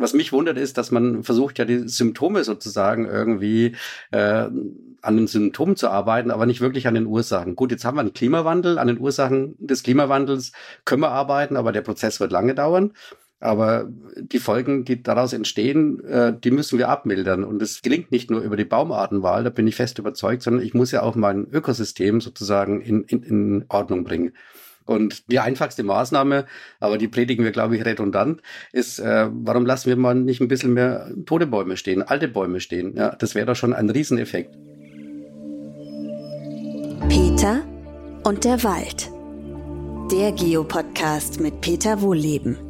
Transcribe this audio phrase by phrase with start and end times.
[0.00, 3.74] was mich wundert, ist, dass man versucht ja die Symptome sozusagen irgendwie
[4.10, 4.48] äh,
[5.02, 7.56] an den Symptomen zu arbeiten, aber nicht wirklich an den Ursachen.
[7.56, 8.78] Gut, jetzt haben wir einen Klimawandel.
[8.78, 10.52] An den Ursachen des Klimawandels
[10.84, 12.92] können wir arbeiten, aber der Prozess wird lange dauern.
[13.40, 17.44] Aber die Folgen, die daraus entstehen, äh, die müssen wir abmildern.
[17.44, 20.74] Und es gelingt nicht nur über die Baumartenwahl, da bin ich fest überzeugt, sondern ich
[20.74, 24.32] muss ja auch mein Ökosystem sozusagen in, in, in Ordnung bringen.
[24.88, 26.46] Und die einfachste Maßnahme,
[26.80, 28.40] aber die predigen wir, glaube ich, redundant,
[28.72, 32.58] ist, äh, warum lassen wir mal nicht ein bisschen mehr tote Bäume stehen, alte Bäume
[32.58, 32.96] stehen?
[32.96, 34.56] Ja, das wäre doch schon ein Rieseneffekt.
[37.06, 37.60] Peter
[38.24, 39.10] und der Wald.
[40.10, 42.67] Der Geopodcast mit Peter Wohlleben.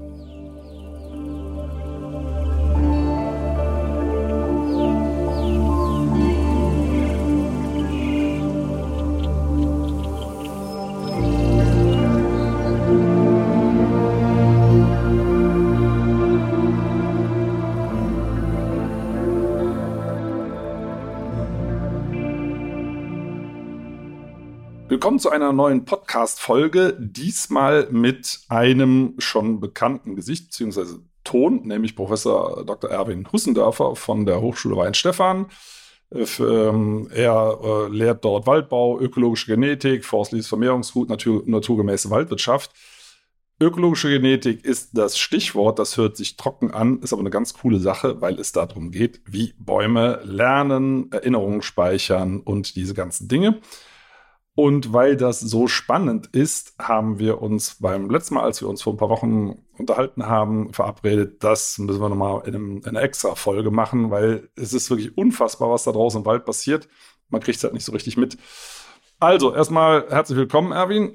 [25.08, 30.98] Willkommen zu einer neuen Podcast-Folge, diesmal mit einem schon bekannten Gesicht bzw.
[31.24, 32.90] Ton, nämlich Professor Dr.
[32.90, 35.46] Erwin Hussendörfer von der Hochschule Weinstefan.
[36.10, 42.72] Äh, ähm, er äh, lehrt dort Waldbau, ökologische Genetik, forstliches Vermehrungsgut, Natur, naturgemäße Waldwirtschaft.
[43.58, 47.78] Ökologische Genetik ist das Stichwort, das hört sich trocken an, ist aber eine ganz coole
[47.78, 53.62] Sache, weil es darum geht, wie Bäume lernen, Erinnerungen speichern und diese ganzen Dinge.
[54.58, 58.82] Und weil das so spannend ist, haben wir uns beim letzten Mal, als wir uns
[58.82, 63.36] vor ein paar Wochen unterhalten haben, verabredet, das müssen wir nochmal in, in einer extra
[63.36, 66.88] Folge machen, weil es ist wirklich unfassbar, was da draußen im Wald passiert.
[67.28, 68.36] Man kriegt es halt nicht so richtig mit.
[69.20, 71.14] Also, erstmal herzlich willkommen, Erwin.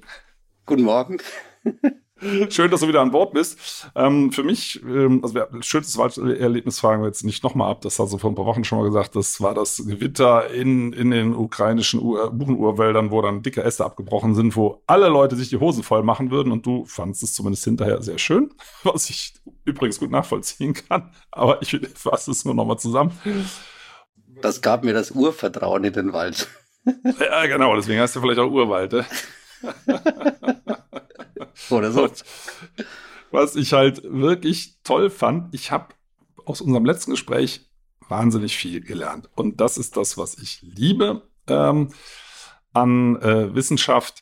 [0.66, 1.18] Guten Morgen.
[2.50, 3.88] Schön, dass du wieder an Bord bist.
[3.96, 7.82] Ähm, für mich, ähm, also schönstes Walderlebnis fragen wir jetzt nicht nochmal ab.
[7.82, 9.16] Das hast du vor ein paar Wochen schon mal gesagt.
[9.16, 14.36] Das war das Gewitter in, in den ukrainischen Ur Buchenurwäldern, wo dann dicke Äste abgebrochen
[14.36, 16.52] sind, wo alle Leute sich die Hosen voll machen würden.
[16.52, 18.52] Und du fandest es zumindest hinterher sehr schön,
[18.84, 19.34] was ich
[19.66, 21.12] übrigens gut nachvollziehen kann.
[21.32, 23.12] Aber ich fasse es nur nochmal zusammen.
[24.42, 26.48] Das gab mir das Urvertrauen in den Wald.
[27.20, 27.76] ja, genau.
[27.76, 28.94] Deswegen heißt er vielleicht auch Urwald.
[31.70, 32.04] Oder so.
[32.04, 32.24] Und
[33.32, 35.88] was ich halt wirklich toll fand, ich habe
[36.46, 37.70] aus unserem letzten Gespräch
[38.10, 39.30] wahnsinnig viel gelernt.
[39.36, 41.90] Und das ist das, was ich liebe ähm,
[42.74, 44.22] an äh, Wissenschaft,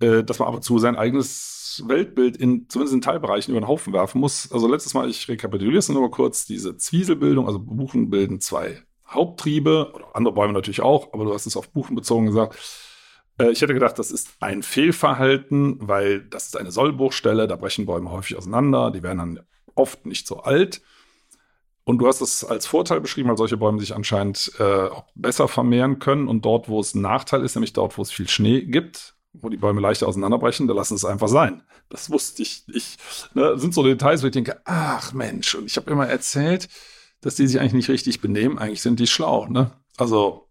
[0.00, 3.68] äh, dass man ab und zu sein eigenes Weltbild in zumindest in Teilbereichen über den
[3.68, 4.50] Haufen werfen muss.
[4.52, 8.82] Also letztes Mal, ich rekapituliere es nur mal kurz, diese Zwieselbildung, also Buchen bilden zwei
[9.06, 12.56] Haupttriebe, oder andere Bäume natürlich auch, aber du hast es auf Buchen bezogen gesagt.
[13.38, 17.86] Äh, ich hätte gedacht, das ist ein Fehlverhalten, weil das ist eine Sollbruchstelle, da brechen
[17.86, 19.40] Bäume häufig auseinander, die werden dann
[19.74, 20.82] oft nicht so alt.
[21.84, 25.48] Und du hast es als Vorteil beschrieben, weil solche Bäume sich anscheinend äh, auch besser
[25.48, 26.28] vermehren können.
[26.28, 29.50] Und dort, wo es ein Nachteil ist, nämlich dort, wo es viel Schnee gibt, wo
[29.50, 31.62] die Bäume leichter auseinanderbrechen, da lassen es einfach sein.
[31.90, 32.98] Das wusste ich nicht.
[33.34, 33.42] Ne?
[33.42, 36.68] Das sind so Details, wo ich denke, ach Mensch, und ich habe immer erzählt,
[37.20, 38.58] dass die sich eigentlich nicht richtig benehmen.
[38.58, 39.46] Eigentlich sind die schlau.
[39.46, 39.70] Ne?
[39.98, 40.43] Also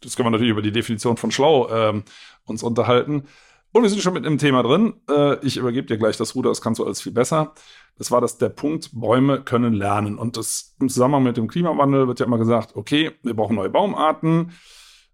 [0.00, 2.02] das können wir natürlich über die Definition von schlau ähm,
[2.44, 3.24] uns unterhalten.
[3.72, 4.94] Und wir sind schon mit einem Thema drin.
[5.08, 7.54] Äh, ich übergebe dir gleich das Ruder, das kannst du alles viel besser.
[7.96, 10.18] Das war das der Punkt, Bäume können lernen.
[10.18, 13.70] Und das im Zusammenhang mit dem Klimawandel wird ja immer gesagt, okay, wir brauchen neue
[13.70, 14.52] Baumarten.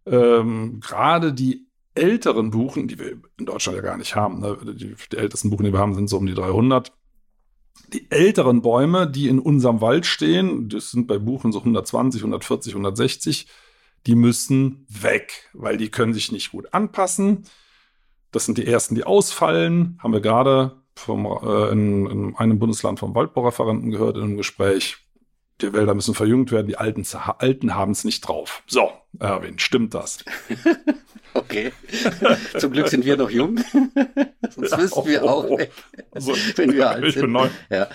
[0.06, 4.56] Ähm, Gerade die älteren Buchen, die wir in Deutschland ja gar nicht haben, ne?
[4.74, 6.92] die, die ältesten Buchen, die wir haben, sind so um die 300
[7.92, 12.72] die älteren Bäume, die in unserem Wald stehen, das sind bei Buchen so 120, 140,
[12.72, 13.46] 160,
[14.06, 17.44] die müssen weg, weil die können sich nicht gut anpassen.
[18.30, 19.98] Das sind die ersten, die ausfallen.
[20.02, 24.98] Haben wir gerade vom, äh, in, in, einem Bundesland vom Waldbaureferenten gehört in einem Gespräch.
[25.60, 27.04] Die Wälder müssen verjüngt werden, die Alten,
[27.38, 28.62] Alten haben es nicht drauf.
[28.66, 30.24] So, Erwin, stimmt das?
[31.34, 31.72] okay.
[32.58, 33.58] Zum Glück sind wir noch jung.
[34.50, 35.72] Sonst müssten wir auch weg,
[36.12, 37.36] also, wenn wir alt sind.
[37.70, 37.88] Ja.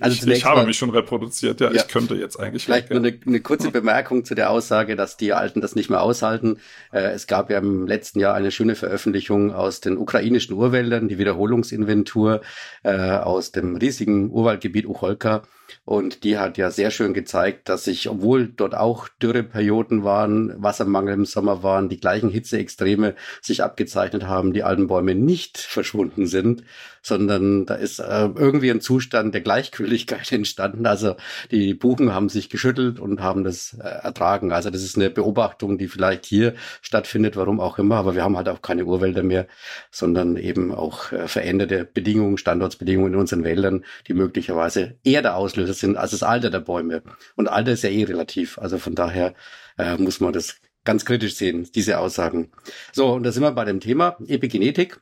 [0.00, 2.64] Also ich, ich habe mal, mich schon reproduziert, ja, ja, ich könnte jetzt eigentlich.
[2.64, 5.90] Vielleicht weg, nur eine, eine, kurze Bemerkung zu der Aussage, dass die Alten das nicht
[5.90, 6.56] mehr aushalten.
[6.90, 11.18] Äh, es gab ja im letzten Jahr eine schöne Veröffentlichung aus den ukrainischen Urwäldern, die
[11.18, 12.40] Wiederholungsinventur
[12.82, 15.42] äh, aus dem riesigen Urwaldgebiet Ucholka.
[15.84, 21.14] Und die hat ja sehr schön gezeigt, dass sich, obwohl dort auch Dürreperioden waren, Wassermangel
[21.14, 26.62] im Sommer waren, die gleichen Hitzeextreme sich abgezeichnet haben, die alten Bäume nicht verschwunden sind,
[27.02, 30.86] sondern da ist äh, irgendwie ein Zustand der Gleichgültigkeit entstanden.
[30.86, 31.16] Also
[31.50, 34.52] die Buchen haben sich geschüttelt und haben das äh, ertragen.
[34.52, 38.36] Also das ist eine Beobachtung, die vielleicht hier stattfindet, warum auch immer, aber wir haben
[38.36, 39.46] halt auch keine Urwälder mehr,
[39.90, 45.74] sondern eben auch äh, veränderte Bedingungen, Standortsbedingungen in unseren Wäldern, die möglicherweise eher der Auslöser
[45.74, 47.02] sind als das Alter der Bäume.
[47.36, 48.58] Und Alter ist ja eh relativ.
[48.58, 49.34] Also von daher
[49.78, 52.50] äh, muss man das ganz kritisch sehen, diese Aussagen.
[52.92, 55.00] So, und da sind wir bei dem Thema Epigenetik.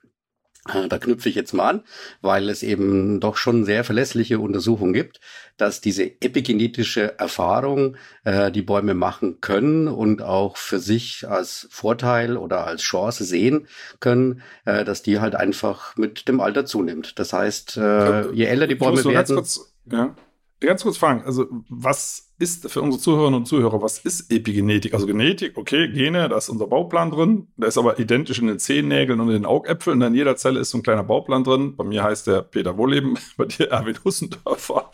[0.73, 1.83] Äh, da knüpfe ich jetzt mal an,
[2.21, 5.21] weil es eben doch schon sehr verlässliche Untersuchungen gibt,
[5.57, 12.37] dass diese epigenetische Erfahrung äh, die Bäume machen können und auch für sich als Vorteil
[12.37, 13.67] oder als Chance sehen
[14.01, 17.19] können, äh, dass die halt einfach mit dem Alter zunimmt.
[17.19, 19.35] Das heißt, äh, je älter die Bäume werden.
[19.35, 20.15] Kurz, ja
[20.61, 24.95] ganz kurz fragen, also was ist für unsere Zuhörerinnen und Zuhörer, was ist Epigenetik?
[24.95, 28.59] Also Genetik, okay, Gene, da ist unser Bauplan drin, der ist aber identisch in den
[28.59, 30.01] Zehennägeln und in den Augäpfeln.
[30.03, 31.77] In jeder Zelle ist so ein kleiner Bauplan drin.
[31.77, 34.91] Bei mir heißt der Peter Wohleben, bei dir Erwin Hussendorfer.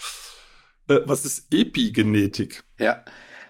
[0.88, 2.64] Äh, was ist Epigenetik?
[2.78, 3.04] Ja,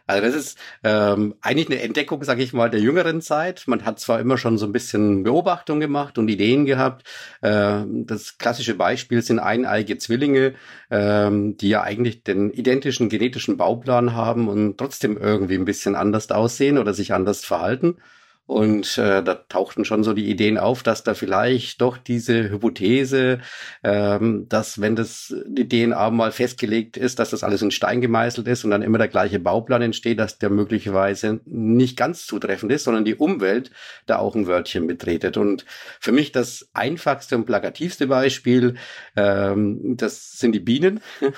[0.07, 3.65] also das ist ähm, eigentlich eine Entdeckung, sage ich mal, der jüngeren Zeit.
[3.67, 7.07] Man hat zwar immer schon so ein bisschen Beobachtung gemacht und Ideen gehabt.
[7.41, 10.55] Äh, das klassische Beispiel sind eineige Zwillinge,
[10.91, 16.31] ähm, die ja eigentlich den identischen genetischen Bauplan haben und trotzdem irgendwie ein bisschen anders
[16.31, 17.97] aussehen oder sich anders verhalten.
[18.47, 23.39] Und äh, da tauchten schon so die Ideen auf, dass da vielleicht doch diese Hypothese,
[23.83, 28.47] ähm, dass wenn das die DNA mal festgelegt ist, dass das alles in Stein gemeißelt
[28.47, 32.85] ist und dann immer der gleiche Bauplan entsteht, dass der möglicherweise nicht ganz zutreffend ist,
[32.85, 33.71] sondern die Umwelt
[34.05, 35.39] da auch ein Wörtchen mitredet.
[35.39, 35.65] Und
[35.99, 38.75] für mich das einfachste und plakativste Beispiel,
[39.17, 41.01] ähm, das sind die Bienen.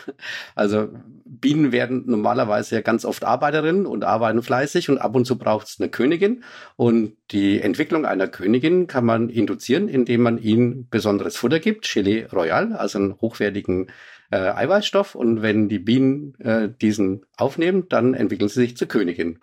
[0.56, 0.88] also
[1.24, 5.68] Bienen werden normalerweise ja ganz oft Arbeiterinnen und arbeiten fleißig und ab und zu braucht
[5.68, 6.42] es eine Königin.
[6.74, 11.84] Und und die Entwicklung einer Königin kann man induzieren, indem man ihnen besonderes Futter gibt,
[11.84, 13.88] Chili Royal, also einen hochwertigen
[14.30, 15.14] äh, Eiweißstoff.
[15.14, 19.40] Und wenn die Bienen äh, diesen aufnehmen, dann entwickeln sie sich zur Königin.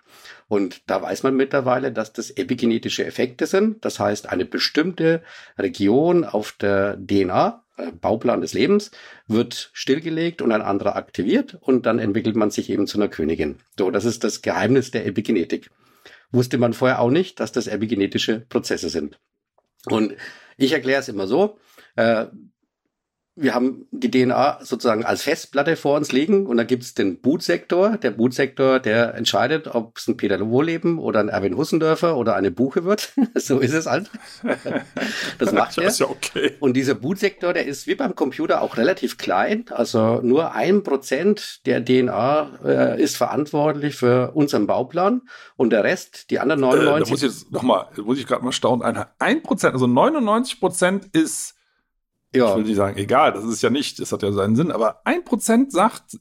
[0.48, 3.86] Und da weiß man mittlerweile, dass das epigenetische Effekte sind.
[3.86, 5.22] Das heißt, eine bestimmte
[5.56, 8.90] Region auf der DNA, äh, Bauplan des Lebens,
[9.28, 13.58] wird stillgelegt und ein anderer aktiviert und dann entwickelt man sich eben zu einer Königin.
[13.78, 15.70] So, das ist das Geheimnis der Epigenetik
[16.34, 19.20] wusste man vorher auch nicht, dass das epigenetische Prozesse sind.
[19.86, 20.16] Und
[20.58, 21.58] ich erkläre es immer so,
[21.96, 22.26] äh,
[23.36, 27.20] wir haben die DNA sozusagen als Festplatte vor uns liegen und da gibt es den
[27.20, 27.98] Bootsektor.
[27.98, 32.52] Der Bootsektor, der entscheidet, ob es ein Peter Wohleben oder ein Erwin Hussendörfer oder eine
[32.52, 33.12] Buche wird.
[33.36, 34.12] so ist es halt.
[35.40, 35.86] das macht er.
[35.86, 36.54] Das ist ja okay.
[36.60, 39.66] Und dieser Bootsektor, der ist wie beim Computer auch relativ klein.
[39.72, 45.24] Also nur ein Prozent der DNA äh, ist verantwortlich für unseren Bauplan
[45.56, 46.84] und der Rest, die anderen 99.
[46.84, 49.06] Äh, da muss ich jetzt nochmal, muss ich gerade mal staunen.
[49.18, 51.53] Ein Prozent, also 99 Prozent ist
[52.34, 52.50] ja.
[52.50, 55.02] Ich will nicht sagen, egal, das ist ja nicht, das hat ja seinen Sinn, aber
[55.06, 56.18] ein Prozent sagt,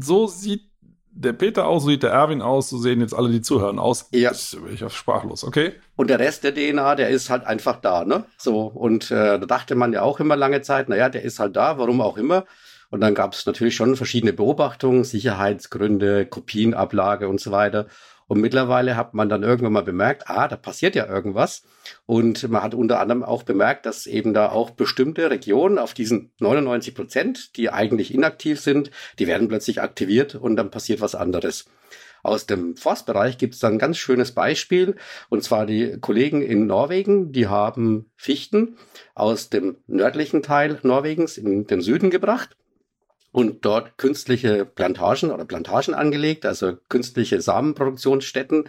[0.00, 0.70] so sieht
[1.12, 4.08] der Peter aus, so sieht der Erwin aus, so sehen jetzt alle, die zuhören, aus.
[4.12, 4.30] Ja.
[4.30, 5.72] Das bin ich auf sprachlos, okay?
[5.96, 8.24] Und der Rest der DNA, der ist halt einfach da, ne?
[8.38, 11.56] So, und äh, da dachte man ja auch immer lange Zeit, naja, der ist halt
[11.56, 12.46] da, warum auch immer.
[12.90, 17.86] Und dann gab es natürlich schon verschiedene Beobachtungen, Sicherheitsgründe, Kopienablage und so weiter.
[18.30, 21.64] Und mittlerweile hat man dann irgendwann mal bemerkt, ah, da passiert ja irgendwas.
[22.06, 26.30] Und man hat unter anderem auch bemerkt, dass eben da auch bestimmte Regionen auf diesen
[26.38, 31.64] 99 Prozent, die eigentlich inaktiv sind, die werden plötzlich aktiviert und dann passiert was anderes.
[32.22, 34.94] Aus dem Forstbereich gibt es dann ein ganz schönes Beispiel,
[35.28, 38.76] und zwar die Kollegen in Norwegen, die haben Fichten
[39.16, 42.56] aus dem nördlichen Teil Norwegens in den Süden gebracht
[43.32, 48.64] und dort künstliche Plantagen oder Plantagen angelegt, also künstliche Samenproduktionsstätten,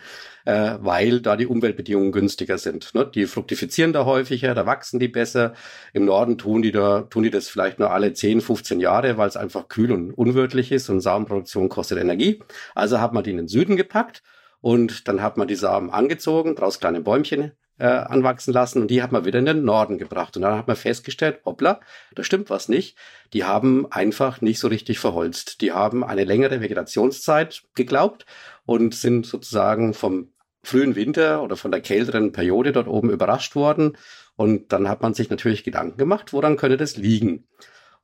[0.45, 2.93] äh, weil da die Umweltbedingungen günstiger sind.
[2.93, 3.09] Ne?
[3.13, 5.53] Die fruktifizieren da häufiger, da wachsen die besser.
[5.93, 9.27] Im Norden tun die da, tun die das vielleicht nur alle 10, 15 Jahre, weil
[9.27, 12.43] es einfach kühl und unwirtlich ist und Samenproduktion kostet Energie.
[12.75, 14.21] Also hat man die in den Süden gepackt
[14.59, 19.01] und dann hat man die Samen angezogen, draus kleine Bäumchen äh, anwachsen lassen und die
[19.01, 20.35] hat man wieder in den Norden gebracht.
[20.35, 21.79] Und dann hat man festgestellt, hoppla,
[22.13, 22.95] da stimmt was nicht.
[23.33, 25.61] Die haben einfach nicht so richtig verholzt.
[25.61, 28.27] Die haben eine längere Vegetationszeit geglaubt
[28.65, 30.29] und sind sozusagen vom
[30.63, 33.97] frühen Winter oder von der kälteren Periode dort oben überrascht worden.
[34.35, 37.47] Und dann hat man sich natürlich Gedanken gemacht, woran könnte das liegen?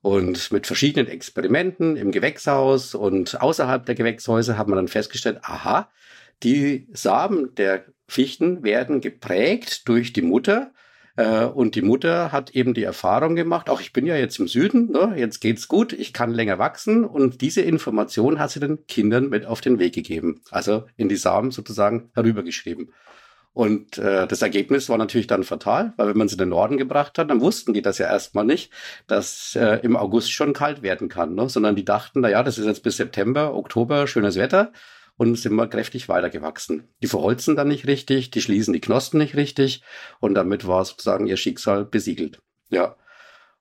[0.01, 5.89] Und mit verschiedenen Experimenten im Gewächshaus und außerhalb der Gewächshäuser hat man dann festgestellt, aha,
[6.43, 10.71] die Samen der Fichten werden geprägt durch die Mutter.
[11.17, 14.47] Äh, und die Mutter hat eben die Erfahrung gemacht, auch ich bin ja jetzt im
[14.47, 17.03] Süden, ne, jetzt geht's gut, ich kann länger wachsen.
[17.03, 20.41] Und diese Information hat sie den Kindern mit auf den Weg gegeben.
[20.51, 22.93] Also in die Samen sozusagen herübergeschrieben.
[23.53, 26.77] Und äh, das Ergebnis war natürlich dann fatal, weil wenn man sie in den Norden
[26.77, 28.71] gebracht hat, dann wussten die das ja erstmal nicht,
[29.07, 31.49] dass äh, im August schon kalt werden kann, ne?
[31.49, 34.71] sondern die dachten, na ja, das ist jetzt bis September, Oktober schönes Wetter
[35.17, 36.87] und sind mal kräftig weitergewachsen.
[37.01, 39.81] Die verholzen dann nicht richtig, die schließen die Knospen nicht richtig
[40.19, 42.39] und damit war sozusagen ihr Schicksal besiegelt.
[42.69, 42.95] Ja.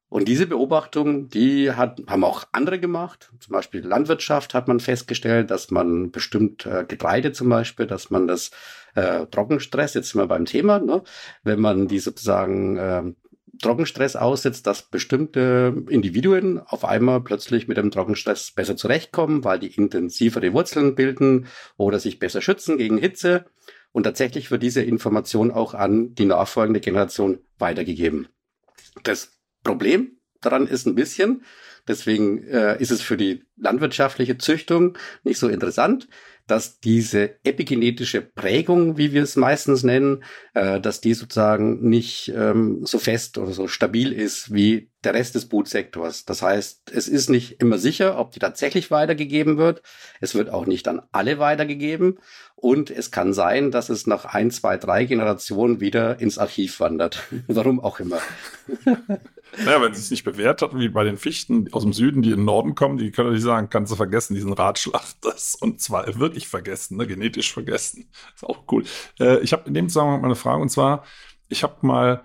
[0.09, 3.33] Und diese Beobachtung, die hat, haben auch andere gemacht.
[3.41, 8.29] Zum Beispiel Landwirtschaft hat man festgestellt, dass man bestimmt äh, Getreide zum Beispiel, dass man
[8.29, 8.53] das
[8.95, 11.03] äh, Trockenstress, jetzt sind wir beim Thema, ne?
[11.43, 13.03] wenn man die sozusagen äh,
[13.61, 19.75] Trockenstress aussetzt, dass bestimmte Individuen auf einmal plötzlich mit dem Trockenstress besser zurechtkommen, weil die
[19.75, 21.47] intensivere Wurzeln bilden
[21.77, 23.47] oder sich besser schützen gegen Hitze.
[23.93, 28.29] Und tatsächlich wird diese Information auch an die nachfolgende Generation weitergegeben.
[29.03, 31.45] Das Problem daran ist ein bisschen,
[31.89, 36.09] deswegen äh, ist es für die landwirtschaftliche Züchtung nicht so interessant,
[36.47, 40.23] dass diese epigenetische Prägung, wie wir es meistens nennen,
[40.55, 45.35] äh, dass die sozusagen nicht ähm, so fest oder so stabil ist wie der Rest
[45.35, 46.25] des Bootsektors.
[46.25, 49.83] Das heißt, es ist nicht immer sicher, ob die tatsächlich weitergegeben wird.
[50.21, 52.19] Es wird auch nicht an alle weitergegeben.
[52.55, 57.23] Und es kann sein, dass es nach ein, zwei, drei Generationen wieder ins Archiv wandert.
[57.47, 58.19] Warum auch immer.
[59.65, 62.31] Naja, wenn sie es nicht bewährt hat, wie bei den Fichten aus dem Süden, die
[62.31, 65.03] in den Norden kommen, die können nicht sagen, kannst du vergessen, diesen Ratschlag.
[65.23, 67.07] Das, und zwar wirklich vergessen, ne?
[67.07, 68.09] genetisch vergessen.
[68.35, 68.85] Ist auch cool.
[69.19, 71.05] Äh, ich habe in dem Zusammenhang mal eine Frage, und zwar,
[71.49, 72.25] ich habe mal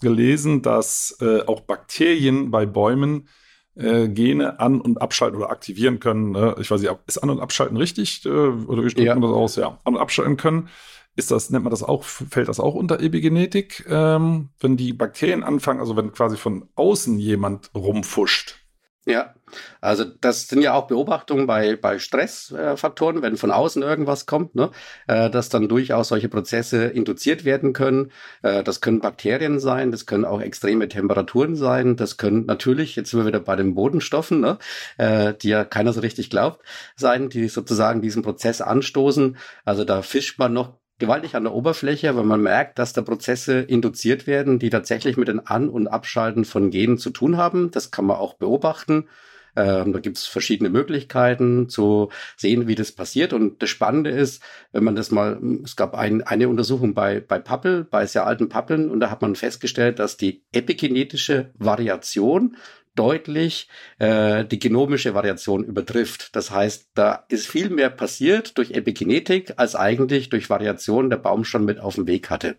[0.00, 3.28] gelesen, dass äh, auch Bakterien bei Bäumen
[3.76, 6.32] äh, Gene an- und abschalten oder aktivieren können.
[6.32, 6.56] Ne?
[6.60, 8.24] Ich weiß nicht, ist an- und abschalten richtig?
[8.24, 9.14] Äh, oder wie drückt ja.
[9.14, 9.56] man das aus?
[9.56, 10.68] Ja, an- und abschalten können.
[11.16, 15.42] Ist das, nennt man das auch, fällt das auch unter Epigenetik, ähm, wenn die Bakterien
[15.42, 18.56] anfangen, also wenn quasi von außen jemand rumfuscht?
[19.08, 19.34] Ja,
[19.80, 24.72] also das sind ja auch Beobachtungen bei, bei Stressfaktoren, wenn von außen irgendwas kommt, ne,
[25.06, 28.10] äh, dass dann durchaus solche Prozesse induziert werden können.
[28.42, 33.10] Äh, das können Bakterien sein, das können auch extreme Temperaturen sein, das können natürlich, jetzt
[33.10, 34.58] sind wir wieder bei den Bodenstoffen, ne,
[34.98, 36.62] äh, die ja keiner so richtig glaubt,
[36.96, 39.36] sein, die sozusagen diesen Prozess anstoßen.
[39.64, 43.60] Also da fischt man noch gewaltig an der Oberfläche, weil man merkt, dass da Prozesse
[43.60, 47.70] induziert werden, die tatsächlich mit dem An- und Abschalten von Genen zu tun haben.
[47.70, 49.08] Das kann man auch beobachten.
[49.56, 53.32] Ähm, da gibt es verschiedene Möglichkeiten zu sehen, wie das passiert.
[53.32, 57.38] Und das Spannende ist, wenn man das mal, es gab ein, eine Untersuchung bei, bei
[57.38, 62.56] Pappel, bei sehr alten Pappeln, und da hat man festgestellt, dass die epigenetische Variation
[62.96, 66.34] deutlich äh, die genomische Variation übertrifft.
[66.34, 71.44] Das heißt, da ist viel mehr passiert durch Epigenetik, als eigentlich durch Variationen der Baum
[71.44, 72.56] schon mit auf dem Weg hatte.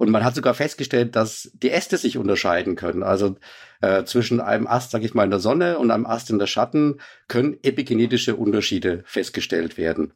[0.00, 3.02] Und man hat sogar festgestellt, dass die Äste sich unterscheiden können.
[3.02, 3.36] Also
[3.82, 6.46] äh, zwischen einem Ast, sag ich mal, in der Sonne und einem Ast in der
[6.46, 10.14] Schatten können epigenetische Unterschiede festgestellt werden.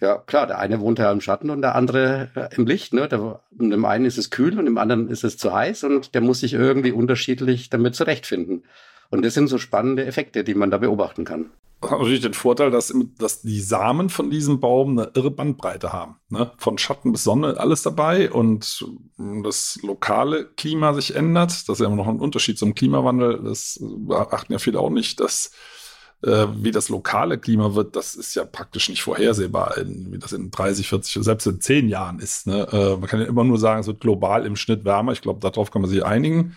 [0.00, 2.94] Ja, klar, der eine wohnt ja im Schatten und der andere äh, im Licht.
[2.94, 3.06] Ne?
[3.06, 6.22] Der, dem einen ist es kühl und dem anderen ist es zu heiß und der
[6.22, 8.64] muss sich irgendwie unterschiedlich damit zurechtfinden.
[9.10, 11.50] Und das sind so spannende Effekte, die man da beobachten kann.
[11.80, 15.92] Das hat natürlich den Vorteil, dass, dass die Samen von diesem Baum eine irre Bandbreite
[15.92, 16.16] haben.
[16.28, 16.50] Ne?
[16.58, 18.86] Von Schatten bis Sonne alles dabei und
[19.42, 21.50] das lokale Klima sich ändert.
[21.50, 23.42] Das ist ja immer noch ein Unterschied zum Klimawandel.
[23.42, 25.52] Das beachten ja viele auch nicht, dass
[26.22, 30.32] äh, wie das lokale Klima wird, das ist ja praktisch nicht vorhersehbar, in, wie das
[30.32, 32.46] in 30, 40, selbst in 10 Jahren ist.
[32.46, 32.66] Ne?
[32.70, 35.12] Äh, man kann ja immer nur sagen, es wird global im Schnitt wärmer.
[35.12, 36.56] Ich glaube, darauf kann man sich einigen.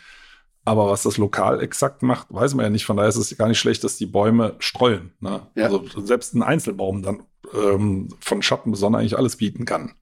[0.65, 2.85] Aber was das lokal exakt macht, weiß man ja nicht.
[2.85, 5.11] Von daher ist es gar nicht schlecht, dass die Bäume streuen.
[5.19, 5.41] Ne?
[5.55, 5.65] Ja.
[5.65, 9.93] Also selbst ein Einzelbaum dann ähm, von Schatten Sonne eigentlich alles bieten kann.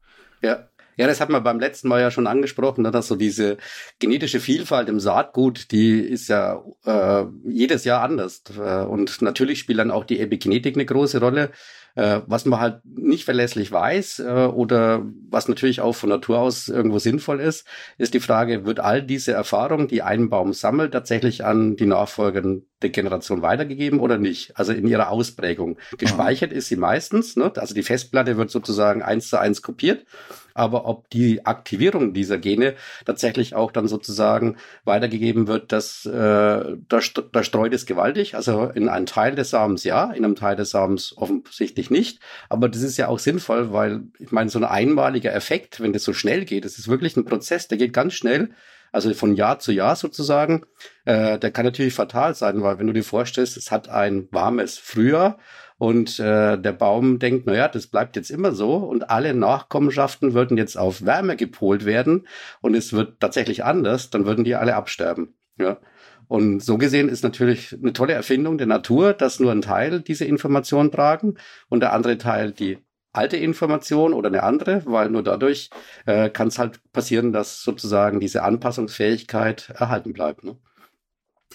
[0.44, 0.68] Ja,
[0.98, 3.58] ja, das hat man beim letzten Mal ja schon angesprochen, ne, dass so diese
[4.00, 8.44] genetische Vielfalt im Saatgut, die ist ja äh, jedes Jahr anders.
[8.88, 11.52] Und natürlich spielt dann auch die Epigenetik eine große Rolle.
[11.96, 16.70] Äh, was man halt nicht verlässlich weiß äh, oder was natürlich auch von Natur aus
[16.70, 17.68] irgendwo sinnvoll ist,
[17.98, 22.64] ist die Frage, wird all diese Erfahrung, die ein Baum sammelt, tatsächlich an die nachfolgende
[22.80, 24.58] Generation weitergegeben oder nicht?
[24.58, 25.78] Also in ihrer Ausprägung.
[25.98, 27.52] Gespeichert ist sie meistens, ne?
[27.58, 30.06] also die Festplatte wird sozusagen eins zu eins kopiert
[30.54, 37.00] aber ob die Aktivierung dieser Gene tatsächlich auch dann sozusagen weitergegeben wird, das, äh, da,
[37.32, 38.36] da streut es gewaltig.
[38.36, 42.20] Also in einem Teil des Samens ja, in einem Teil des Samens offensichtlich nicht.
[42.50, 46.04] Aber das ist ja auch sinnvoll, weil ich meine, so ein einmaliger Effekt, wenn das
[46.04, 48.50] so schnell geht, das ist wirklich ein Prozess, der geht ganz schnell
[48.92, 50.66] also von Jahr zu Jahr sozusagen,
[51.06, 54.78] äh, der kann natürlich fatal sein, weil wenn du dir vorstellst, es hat ein warmes
[54.78, 55.40] Frühjahr
[55.82, 60.56] und äh, der Baum denkt, naja, das bleibt jetzt immer so und alle Nachkommenschaften würden
[60.56, 62.28] jetzt auf Wärme gepolt werden
[62.62, 65.34] und es wird tatsächlich anders, dann würden die alle absterben.
[65.58, 65.80] Ja.
[66.28, 70.26] Und so gesehen ist natürlich eine tolle Erfindung der Natur, dass nur ein Teil diese
[70.26, 72.78] Information tragen und der andere Teil die
[73.12, 75.72] alte Information oder eine andere, weil nur dadurch
[76.06, 80.44] äh, kann es halt passieren, dass sozusagen diese Anpassungsfähigkeit erhalten bleibt.
[80.44, 80.58] Ne?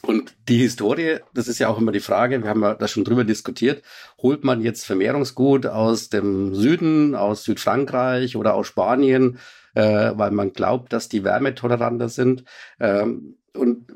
[0.07, 3.03] Und die Historie, das ist ja auch immer die Frage, wir haben ja da schon
[3.03, 3.83] drüber diskutiert,
[4.23, 9.39] holt man jetzt Vermehrungsgut aus dem Süden, aus Südfrankreich oder aus Spanien,
[9.75, 12.45] äh, weil man glaubt, dass die wärmetoleranter sind.
[12.79, 13.87] Ähm, und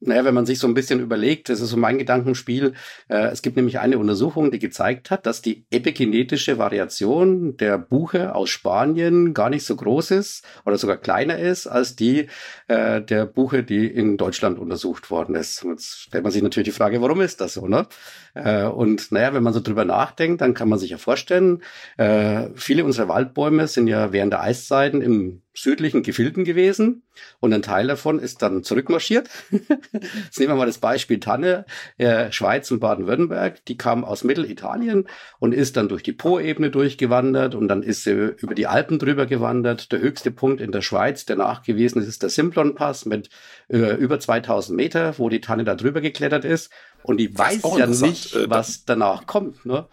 [0.00, 2.72] naja, wenn man sich so ein bisschen überlegt, das ist so mein Gedankenspiel,
[3.08, 8.34] äh, es gibt nämlich eine Untersuchung, die gezeigt hat, dass die epigenetische Variation der Buche
[8.34, 12.28] aus Spanien gar nicht so groß ist oder sogar kleiner ist als die
[12.68, 15.64] äh, der Buche, die in Deutschland untersucht worden ist.
[15.64, 17.86] Jetzt stellt man sich natürlich die Frage, warum ist das so, ne?
[18.34, 21.62] Äh, und naja, wenn man so drüber nachdenkt, dann kann man sich ja vorstellen,
[21.98, 27.02] äh, viele unserer Waldbäume sind ja während der Eiszeiten im südlichen Gefilden gewesen
[27.40, 29.28] und ein Teil davon ist dann zurückmarschiert.
[29.50, 31.64] Jetzt nehmen wir mal das Beispiel Tanne,
[31.98, 33.64] äh, Schweiz und Baden-Württemberg.
[33.66, 35.08] Die kam aus Mittelitalien
[35.38, 39.26] und ist dann durch die Po-Ebene durchgewandert und dann ist sie über die Alpen drüber
[39.26, 39.92] gewandert.
[39.92, 43.30] Der höchste Punkt in der Schweiz, der nachgewiesen ist, ist der Simplon-Pass mit
[43.68, 46.70] äh, über 2000 Meter, wo die Tanne da drüber geklettert ist.
[47.02, 49.64] Und die weiß ja nicht, äh, was danach kommt.
[49.64, 49.86] Ne?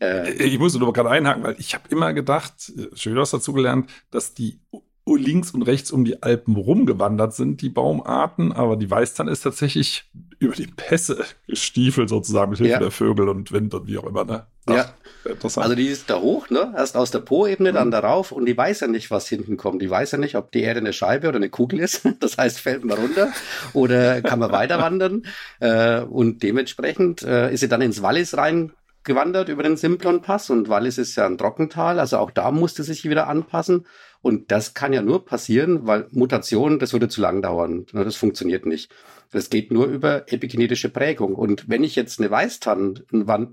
[0.00, 3.90] Äh, ich muss nur gerade einhaken, weil ich habe immer gedacht, schön was dazu gelernt,
[4.10, 4.60] dass die
[5.06, 10.10] links und rechts um die Alpen rumgewandert sind, die Baumarten, aber die Weißtanne ist tatsächlich
[10.38, 12.78] über die Pässe gestiefelt sozusagen mit Hilfe ja.
[12.78, 14.24] der Vögel und Wind und wie auch immer.
[14.24, 14.46] Ne?
[14.66, 14.94] Ach, ja.
[15.56, 16.72] Also die ist da hoch, ne?
[16.76, 17.76] Erst aus der Po-Ebene, mhm.
[17.76, 19.82] dann darauf und die weiß ja nicht, was hinten kommt.
[19.82, 22.02] Die weiß ja nicht, ob die Erde eine Scheibe oder eine Kugel ist.
[22.20, 23.32] Das heißt, fällt man runter
[23.72, 25.24] oder kann man weiter wandern.
[25.60, 28.72] Äh, und dementsprechend äh, ist sie dann ins Wallis rein
[29.04, 32.94] gewandert über den Simplon-Pass und Wallis ist ja ein Trockental, also auch da musste sie
[32.94, 33.86] sich wieder anpassen.
[34.22, 37.86] Und das kann ja nur passieren, weil Mutation, das würde zu lang dauern.
[37.92, 38.90] Das funktioniert nicht.
[39.32, 41.34] Das geht nur über epigenetische Prägung.
[41.34, 42.94] Und wenn ich jetzt eine Weißtanne,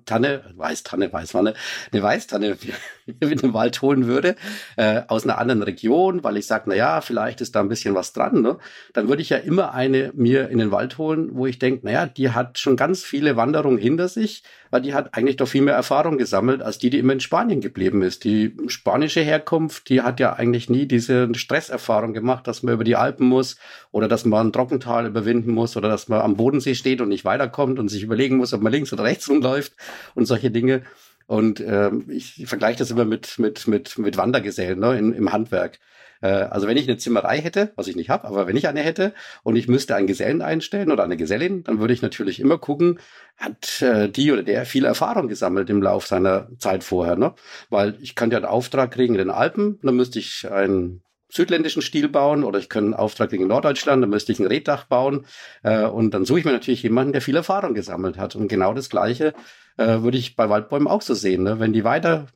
[0.05, 1.53] Tanne, Weißtanne, Weißwanne,
[1.91, 2.57] eine Weißtanne
[3.19, 4.35] in den Wald holen würde,
[4.75, 7.95] äh, aus einer anderen Region, weil ich sage, na ja, vielleicht ist da ein bisschen
[7.95, 8.57] was dran, ne?
[8.93, 11.91] dann würde ich ja immer eine mir in den Wald holen, wo ich denke, na
[11.91, 15.61] ja, die hat schon ganz viele Wanderungen hinter sich, weil die hat eigentlich doch viel
[15.61, 18.23] mehr Erfahrung gesammelt, als die, die immer in Spanien geblieben ist.
[18.23, 22.95] Die spanische Herkunft, die hat ja eigentlich nie diese Stresserfahrung gemacht, dass man über die
[22.95, 23.57] Alpen muss
[23.91, 27.25] oder dass man ein Trockental überwinden muss oder dass man am Bodensee steht und nicht
[27.25, 29.73] weiterkommt und sich überlegen muss, ob man links oder rechts rumläuft
[30.15, 30.83] und solche Dinge.
[31.27, 35.31] Und ähm, ich, ich vergleiche das immer mit, mit, mit, mit Wandergesellen ne, in, im
[35.31, 35.79] Handwerk.
[36.21, 38.81] Äh, also wenn ich eine Zimmerei hätte, was ich nicht habe, aber wenn ich eine
[38.81, 42.57] hätte und ich müsste einen Gesellen einstellen oder eine Gesellin, dann würde ich natürlich immer
[42.57, 42.99] gucken,
[43.37, 47.15] hat äh, die oder der viel Erfahrung gesammelt im Lauf seiner Zeit vorher.
[47.15, 47.33] Ne?
[47.69, 51.81] Weil ich kann ja einen Auftrag kriegen in den Alpen, dann müsste ich einen südländischen
[51.81, 55.25] Stil bauen oder ich könnte einen Auftrag in Norddeutschland, dann müsste ich ein Reddach bauen
[55.63, 58.73] äh, und dann suche ich mir natürlich jemanden, der viel Erfahrung gesammelt hat und genau
[58.73, 59.33] das Gleiche
[59.77, 61.43] äh, würde ich bei Waldbäumen auch so sehen.
[61.43, 61.59] Ne?
[61.59, 62.27] Wenn die weiter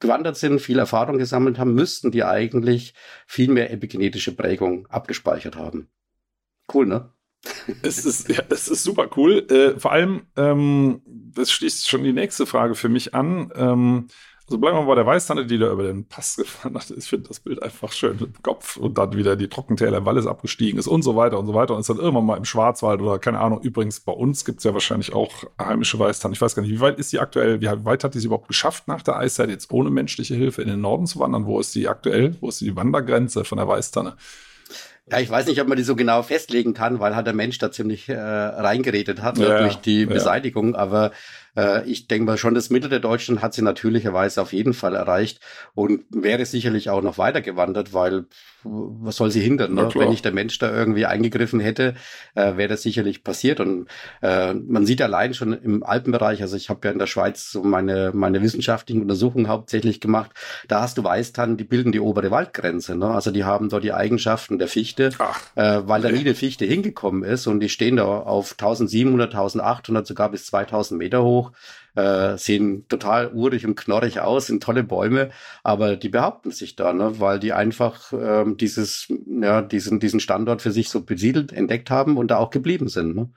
[0.00, 2.94] gewandert sind, viel Erfahrung gesammelt haben, müssten die eigentlich
[3.26, 5.88] viel mehr epigenetische Prägung abgespeichert haben.
[6.72, 7.12] Cool, ne?
[7.82, 9.46] es ist, ja, es ist super cool.
[9.50, 13.50] Äh, vor allem, ähm, das schließt schon die nächste Frage für mich an.
[13.54, 14.08] Ähm,
[14.50, 16.90] also bleiben wir bei der Weißtanne, die da über den Pass gefahren hat.
[16.90, 20.06] Ich finde das Bild einfach schön mit dem Kopf und dann wieder die Trockentäler im
[20.06, 22.44] Wallis abgestiegen ist und so weiter und so weiter und ist dann irgendwann mal im
[22.44, 23.60] Schwarzwald oder keine Ahnung.
[23.62, 26.34] Übrigens, bei uns gibt es ja wahrscheinlich auch heimische Weißtanne.
[26.34, 28.48] Ich weiß gar nicht, wie weit ist die aktuell, wie weit hat die sie überhaupt
[28.48, 31.46] geschafft nach der Eiszeit jetzt ohne menschliche Hilfe in den Norden zu wandern?
[31.46, 32.36] Wo ist die aktuell?
[32.40, 34.16] Wo ist die Wandergrenze von der Weißtanne?
[35.10, 37.58] Ja, ich weiß nicht, ob man die so genau festlegen kann, weil halt der Mensch
[37.58, 40.76] da ziemlich äh, reingeredet hat ja, durch die Beseitigung.
[40.76, 41.10] Aber
[41.56, 44.94] äh, ich denke mal schon, das Mittel der Deutschen hat sie natürlicherweise auf jeden Fall
[44.94, 45.40] erreicht
[45.74, 48.26] und wäre sicherlich auch noch weiter gewandert, weil
[48.62, 49.74] was soll sie hindern?
[49.74, 49.88] Ne?
[49.94, 51.94] Wenn nicht der Mensch da irgendwie eingegriffen hätte,
[52.34, 53.60] äh, wäre das sicherlich passiert.
[53.60, 53.86] Und
[54.22, 57.62] äh, man sieht allein schon im Alpenbereich, also ich habe ja in der Schweiz so
[57.62, 60.32] meine, meine wissenschaftlichen Untersuchungen hauptsächlich gemacht,
[60.68, 62.96] da hast du Weißtannen, die bilden die obere Waldgrenze.
[62.96, 63.06] Ne?
[63.06, 66.12] Also die haben dort die Eigenschaften der Fichte, Ach, äh, weil okay.
[66.12, 70.46] da nie eine Fichte hingekommen ist und die stehen da auf 1700, 1800, sogar bis
[70.46, 71.39] 2000 Meter hoch
[71.94, 75.30] äh, sehen total urig und knorrig aus, sind tolle Bäume,
[75.62, 80.62] aber die behaupten sich da, ne, weil die einfach ähm, dieses, ja, diesen, diesen Standort
[80.62, 83.16] für sich so besiedelt, entdeckt haben und da auch geblieben sind.
[83.16, 83.30] Ne?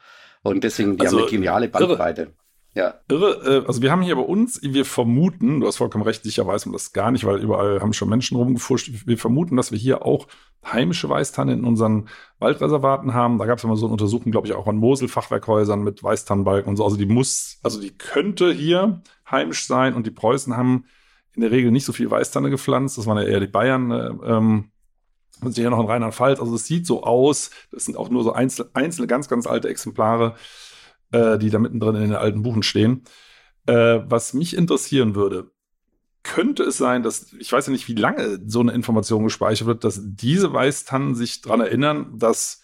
[0.44, 2.22] Und deswegen, die also, haben eine geniale Bandbreite.
[2.22, 2.34] Irre.
[2.76, 2.96] Ja.
[3.08, 6.48] Irre, äh, also wir haben hier bei uns, wir vermuten, du hast vollkommen recht, sicher
[6.48, 8.90] weiß man das gar nicht, weil überall haben schon Menschen rumgefuscht.
[9.06, 10.28] Wir vermuten, dass wir hier auch
[10.66, 12.10] heimische Weißtanne in unseren
[12.40, 13.38] Waldreservaten haben.
[13.38, 16.78] Da gab es immer so eine Untersuchung, glaube ich, auch an Mosel-Fachwerkhäusern mit Weißtannenbalken und
[16.78, 16.84] so.
[16.84, 20.86] Also die muss, also die könnte hier heimisch sein und die Preußen haben
[21.36, 22.98] in der Regel nicht so viel Weißtanne gepflanzt.
[22.98, 23.92] Das waren ja eher die Bayern.
[23.92, 24.70] Äh, ähm,
[25.42, 26.40] und hier noch in Rheinland-Pfalz.
[26.40, 27.52] Also es sieht so aus.
[27.72, 30.36] Das sind auch nur so einzelne, einzelne ganz, ganz alte Exemplare
[31.14, 33.04] äh, die da mittendrin in den alten Buchen stehen.
[33.66, 35.52] Äh, was mich interessieren würde,
[36.24, 39.84] könnte es sein, dass, ich weiß ja nicht, wie lange so eine Information gespeichert wird,
[39.84, 42.62] dass diese Weißtannen sich daran erinnern, dass,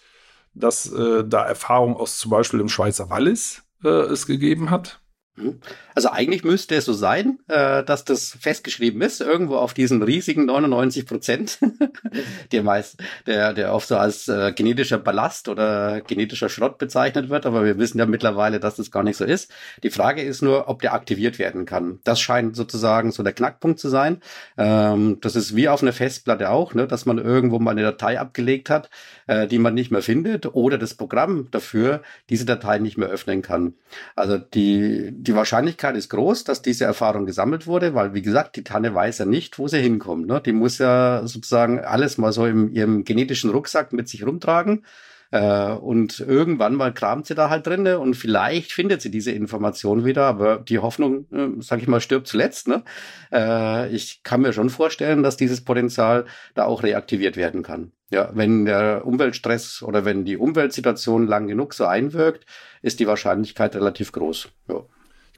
[0.53, 5.01] dass äh, da Erfahrung aus zum Beispiel dem Schweizer Wallis äh, es gegeben hat?
[5.39, 5.59] Mhm.
[5.95, 10.45] Also eigentlich müsste es so sein, äh, dass das festgeschrieben ist, irgendwo auf diesen riesigen
[10.45, 11.59] 99 Prozent,
[12.51, 17.45] der meist, der, der oft so als äh, genetischer Ballast oder genetischer Schrott bezeichnet wird,
[17.45, 19.51] aber wir wissen ja mittlerweile, dass das gar nicht so ist.
[19.83, 21.99] Die Frage ist nur, ob der aktiviert werden kann.
[22.03, 24.21] Das scheint sozusagen so der Knackpunkt zu sein.
[24.57, 28.19] Ähm, das ist wie auf einer Festplatte auch, ne, dass man irgendwo mal eine Datei
[28.19, 28.89] abgelegt hat,
[29.27, 33.41] äh, die man nicht mehr findet oder das Programm dafür diese Datei nicht mehr öffnen
[33.41, 33.73] kann.
[34.15, 38.63] Also die, die Wahrscheinlichkeit ist groß, dass diese Erfahrung gesammelt wurde, weil, wie gesagt, die
[38.63, 40.27] Tanne weiß ja nicht, wo sie hinkommt.
[40.27, 40.41] Ne?
[40.45, 44.83] Die muss ja sozusagen alles mal so in ihrem genetischen Rucksack mit sich rumtragen.
[45.31, 50.03] Äh, und irgendwann mal kramt sie da halt drin und vielleicht findet sie diese Information
[50.03, 52.67] wieder, aber die Hoffnung, äh, sag ich mal, stirbt zuletzt.
[52.67, 52.83] Ne?
[53.31, 57.91] Äh, ich kann mir schon vorstellen, dass dieses Potenzial da auch reaktiviert werden kann.
[58.11, 62.47] Ja, wenn der Umweltstress oder wenn die Umweltsituation lang genug so einwirkt,
[62.81, 64.49] ist die Wahrscheinlichkeit relativ groß.
[64.67, 64.83] Ja.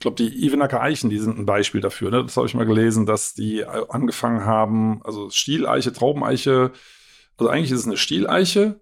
[0.01, 2.09] Ich glaube, die Ivenacker Eichen, die sind ein Beispiel dafür.
[2.09, 2.23] Ne?
[2.23, 6.71] Das habe ich mal gelesen, dass die angefangen haben, also Stieleiche, Traubeneiche,
[7.37, 8.81] also eigentlich ist es eine Stieleiche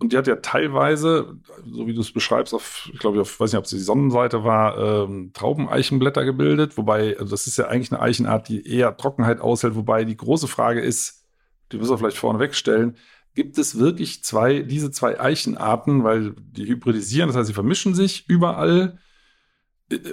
[0.00, 3.52] und die hat ja teilweise, so wie du es beschreibst, auf, ich glaube, ich weiß
[3.52, 7.92] nicht, ob es die Sonnenseite war, ähm, Traubeneichenblätter gebildet, wobei, also das ist ja eigentlich
[7.92, 11.24] eine Eichenart, die eher Trockenheit aushält, wobei die große Frage ist,
[11.70, 12.96] die müssen wir vielleicht vorne wegstellen.
[13.36, 18.28] Gibt es wirklich zwei, diese zwei Eichenarten, weil die hybridisieren, das heißt, sie vermischen sich
[18.28, 18.98] überall?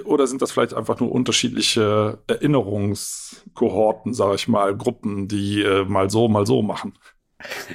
[0.04, 6.10] Oder sind das vielleicht einfach nur unterschiedliche Erinnerungskohorten, sage ich mal, Gruppen, die äh, mal
[6.10, 6.94] so, mal so machen?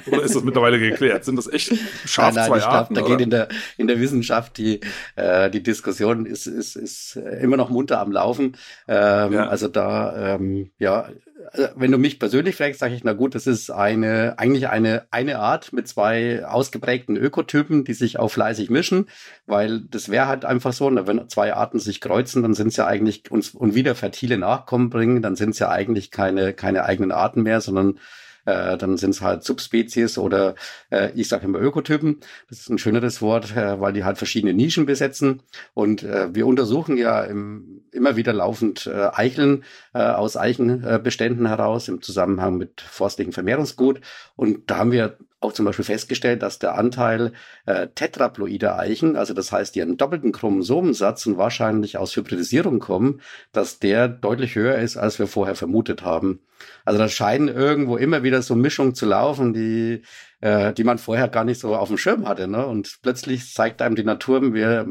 [0.06, 1.24] Oder ist das mittlerweile geklärt?
[1.24, 1.72] Sind das echt
[2.06, 2.94] scharf nein, nein, zwei ich Arten?
[2.94, 4.80] Glaub, da geht in der, in der Wissenschaft die,
[5.16, 8.56] äh, die Diskussion ist, ist, ist immer noch munter am Laufen.
[8.88, 9.48] Ähm, ja.
[9.48, 11.08] Also da, ähm, ja,
[11.52, 15.06] also wenn du mich persönlich fragst, sage ich, na gut, das ist eine, eigentlich eine,
[15.10, 19.06] eine Art mit zwei ausgeprägten Ökotypen, die sich auch fleißig mischen,
[19.46, 22.86] weil das wäre halt einfach so, wenn zwei Arten sich kreuzen, dann sind es ja
[22.86, 27.12] eigentlich, und, und wieder fertile Nachkommen bringen, dann sind es ja eigentlich keine, keine eigenen
[27.12, 27.98] Arten mehr, sondern
[28.46, 30.54] äh, dann sind es halt Subspezies oder
[30.90, 32.20] äh, ich sage immer Ökotypen.
[32.48, 35.42] Das ist ein schöneres Wort, äh, weil die halt verschiedene Nischen besetzen.
[35.74, 41.88] Und äh, wir untersuchen ja im, immer wieder laufend äh, Eicheln äh, aus Eichenbeständen heraus
[41.88, 44.00] im Zusammenhang mit forstlichem Vermehrungsgut.
[44.36, 47.32] Und da haben wir auch zum Beispiel festgestellt, dass der Anteil
[47.64, 53.20] äh, tetraploider Eichen, also das heißt, die einen doppelten Chromosomensatz und wahrscheinlich aus Hybridisierung kommen,
[53.52, 56.40] dass der deutlich höher ist, als wir vorher vermutet haben.
[56.84, 60.02] Also da scheinen irgendwo immer wieder so Mischungen zu laufen, die
[60.40, 62.48] äh, die man vorher gar nicht so auf dem Schirm hatte.
[62.48, 62.66] Ne?
[62.66, 64.86] Und plötzlich zeigt einem die Natur, wir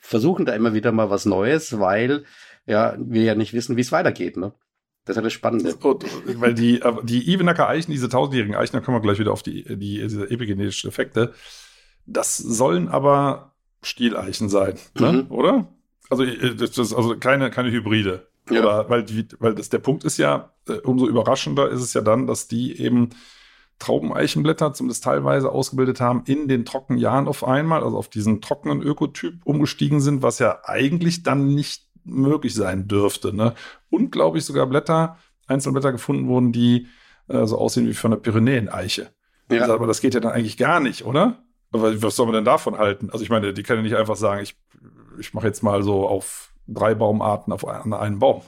[0.00, 2.24] versuchen da immer wieder mal was Neues, weil
[2.66, 4.36] ja wir ja nicht wissen, wie es weitergeht.
[4.36, 4.52] Ne?
[5.08, 5.74] Das ist ja das Spannende.
[5.74, 6.04] Und,
[6.38, 9.64] weil die, die Ebenacker Eichen, diese tausendjährigen Eichen, da kommen wir gleich wieder auf die,
[9.64, 11.32] die diese epigenetischen Effekte.
[12.04, 15.12] Das sollen aber Stieleichen sein, ne?
[15.12, 15.30] mhm.
[15.30, 15.72] oder?
[16.10, 18.28] Also, äh, das ist also keine, keine Hybride.
[18.50, 18.60] Ja.
[18.60, 22.02] Oder, weil, die, weil das, der Punkt ist ja, äh, umso überraschender ist es ja
[22.02, 23.08] dann, dass die eben
[23.78, 28.82] Traubeneichenblätter zumindest teilweise ausgebildet haben, in den trockenen Jahren auf einmal, also auf diesen trockenen
[28.82, 33.34] Ökotyp umgestiegen sind, was ja eigentlich dann nicht möglich sein dürfte.
[33.34, 33.54] Ne?
[33.90, 36.88] Und glaube ich sogar Blätter, Einzelblätter gefunden wurden, die
[37.28, 39.10] äh, so aussehen wie von einer Pyrenäen-Eiche.
[39.50, 39.62] Ja.
[39.62, 41.42] Also, aber das geht ja dann eigentlich gar nicht, oder?
[41.72, 43.10] Aber was soll man denn davon halten?
[43.10, 44.56] Also ich meine, die können ja nicht einfach sagen, ich,
[45.18, 48.42] ich mache jetzt mal so auf drei Baumarten auf einen, einen Baum.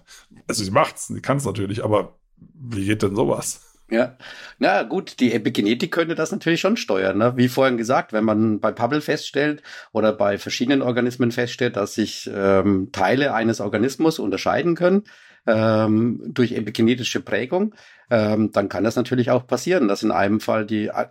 [0.47, 3.70] Also sie macht's, sie kann es natürlich, aber wie geht denn sowas?
[3.91, 4.17] Ja,
[4.59, 7.19] na gut, die Epigenetik könnte das natürlich schon steuern.
[7.19, 7.37] Ne?
[7.37, 12.31] Wie vorhin gesagt, wenn man bei Pubble feststellt oder bei verschiedenen Organismen feststellt, dass sich
[12.33, 15.03] ähm, Teile eines Organismus unterscheiden können
[15.47, 17.75] ähm, durch epigenetische Prägung,
[18.11, 21.07] ähm, dann kann das natürlich auch passieren, dass in einem Fall die äh,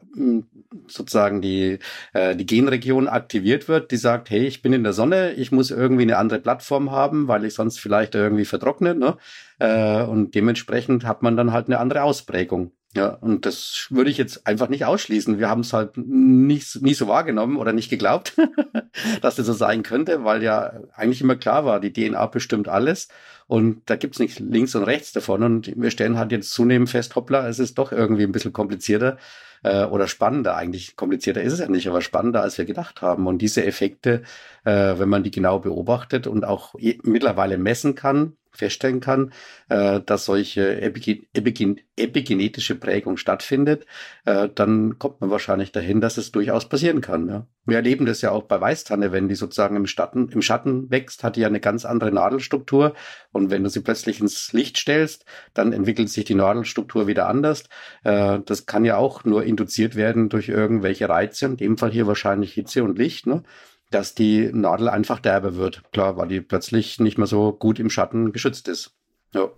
[0.88, 1.80] sozusagen die
[2.14, 5.72] äh, die Genregion aktiviert wird, die sagt, hey, ich bin in der Sonne, ich muss
[5.72, 8.96] irgendwie eine andere Plattform haben, weil ich sonst vielleicht irgendwie vertrockne.
[8.96, 9.18] Ne?
[9.60, 12.72] Äh, und dementsprechend hat man dann halt eine andere Ausprägung.
[12.96, 15.38] Ja, und das würde ich jetzt einfach nicht ausschließen.
[15.38, 18.36] Wir haben es halt nicht, nie so wahrgenommen oder nicht geglaubt,
[19.22, 23.08] dass das so sein könnte, weil ja eigentlich immer klar war, die DNA bestimmt alles
[23.50, 25.42] und da gibt's nicht links und rechts davon.
[25.42, 29.18] Und wir stellen halt jetzt zunehmend fest, hoppla, es ist doch irgendwie ein bisschen komplizierter.
[29.64, 30.56] Äh, oder spannender.
[30.56, 33.28] Eigentlich komplizierter ist es ja nicht, aber spannender, als wir gedacht haben.
[33.28, 34.24] Und diese Effekte,
[34.66, 39.32] äh, wenn man die genau beobachtet und auch mittlerweile messen kann, feststellen kann,
[39.70, 43.86] äh, dass solche Epigen Epigen epigenetische Prägung stattfindet,
[44.26, 47.28] äh, dann kommt man wahrscheinlich dahin, dass es durchaus passieren kann.
[47.28, 47.48] Ja.
[47.66, 51.24] Wir erleben das ja auch bei Weißtanne, wenn die sozusagen im Schatten, im Schatten wächst,
[51.24, 52.94] hat die ja eine ganz andere Nadelstruktur.
[53.32, 57.66] Und wenn du sie plötzlich ins Licht stellst, dann entwickelt sich die Nadelstruktur wieder anders.
[58.04, 62.08] Äh, das kann ja auch nur induziert werden durch irgendwelche Reize, in dem Fall hier
[62.08, 63.28] wahrscheinlich Hitze und Licht.
[63.28, 63.44] Ne?
[63.90, 65.84] dass die Nadel einfach derbe wird.
[65.92, 68.92] Klar, weil die plötzlich nicht mehr so gut im Schatten geschützt ist.
[69.34, 69.50] Ja.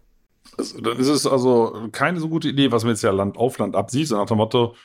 [0.57, 3.57] Also, dann ist es also keine so gute Idee, was man jetzt ja Land auf
[3.57, 4.75] Land absieht, so nach dem Motto,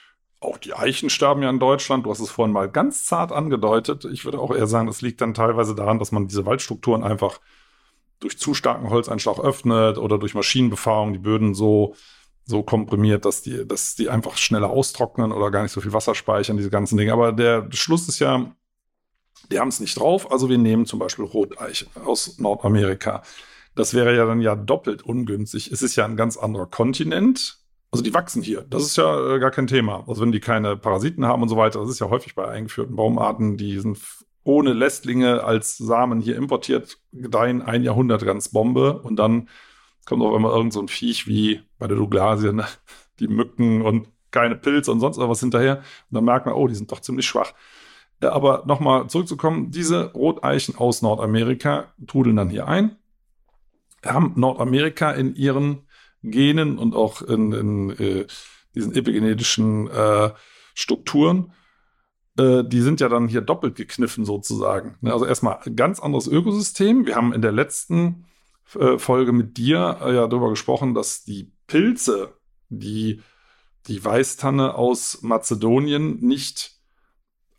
[0.40, 2.04] auch die Eichen sterben ja in Deutschland.
[2.04, 4.04] Du hast es vorhin mal ganz zart angedeutet.
[4.04, 7.40] Ich würde auch eher sagen, das liegt dann teilweise daran, dass man diese Waldstrukturen einfach
[8.20, 11.94] durch zu starken Holzeinschlag öffnet oder durch Maschinenbefahrung die Böden so,
[12.46, 16.14] so komprimiert, dass die, dass die einfach schneller austrocknen oder gar nicht so viel Wasser
[16.14, 17.12] speichern, diese ganzen Dinge.
[17.12, 18.54] Aber der Schluss ist ja,
[19.50, 23.22] die haben es nicht drauf, also wir nehmen zum Beispiel Roteiche aus Nordamerika.
[23.74, 25.70] Das wäre ja dann ja doppelt ungünstig.
[25.70, 27.58] Es ist ja ein ganz anderer Kontinent.
[27.90, 28.62] Also die wachsen hier.
[28.62, 30.04] Das ist ja äh, gar kein Thema.
[30.06, 32.96] Also wenn die keine Parasiten haben und so weiter, das ist ja häufig bei eingeführten
[32.96, 33.98] Baumarten, die sind
[34.44, 39.48] ohne Lästlinge als Samen hier importiert, gedeihen ein Jahrhundert ganz Bombe und dann
[40.06, 42.66] kommt auf einmal irgend so ein Viech wie bei der Douglasie, ne?
[43.18, 45.78] die Mücken und keine Pilze und sonst was hinterher.
[45.78, 47.52] Und dann merkt man, oh, die sind doch ziemlich schwach.
[48.20, 52.96] Äh, aber nochmal zurückzukommen, diese Roteichen aus Nordamerika trudeln dann hier ein,
[54.04, 55.82] haben Nordamerika in ihren
[56.22, 58.26] Genen und auch in, in äh,
[58.74, 60.30] diesen epigenetischen äh,
[60.74, 61.52] Strukturen,
[62.38, 64.96] äh, die sind ja dann hier doppelt gekniffen sozusagen.
[65.00, 67.06] Ne, also erstmal ganz anderes Ökosystem.
[67.06, 68.25] Wir haben in der letzten
[68.66, 72.34] Folge mit dir äh, ja darüber gesprochen, dass die Pilze,
[72.68, 73.22] die
[73.86, 76.76] die Weißtanne aus Mazedonien nicht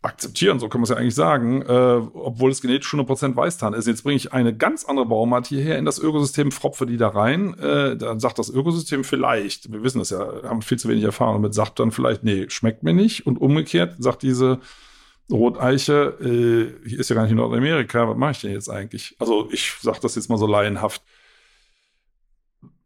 [0.00, 3.88] akzeptieren, so kann man es ja eigentlich sagen, äh, obwohl es genetisch 100% Weißtan ist.
[3.88, 7.58] Jetzt bringe ich eine ganz andere Baumart hierher in das Ökosystem, fropfe die da rein,
[7.58, 11.42] äh, dann sagt das Ökosystem vielleicht, wir wissen das ja, haben viel zu wenig Erfahrung
[11.42, 13.26] damit, sagt dann vielleicht, nee, schmeckt mir nicht.
[13.26, 14.60] Und umgekehrt sagt diese
[15.30, 19.14] Roteiche, äh, ist ja gar nicht in Nordamerika, was mache ich denn jetzt eigentlich?
[19.18, 21.02] Also ich sage das jetzt mal so laienhaft.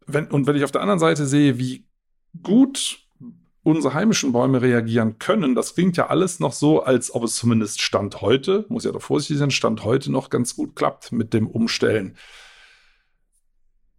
[0.05, 1.85] Wenn, und wenn ich auf der anderen Seite sehe, wie
[2.41, 2.99] gut
[3.63, 5.55] unsere heimischen Bäume reagieren können.
[5.55, 9.01] Das klingt ja alles noch so, als ob es zumindest Stand heute, muss ja doch
[9.01, 12.17] vorsichtig sein, Stand heute noch ganz gut klappt mit dem Umstellen.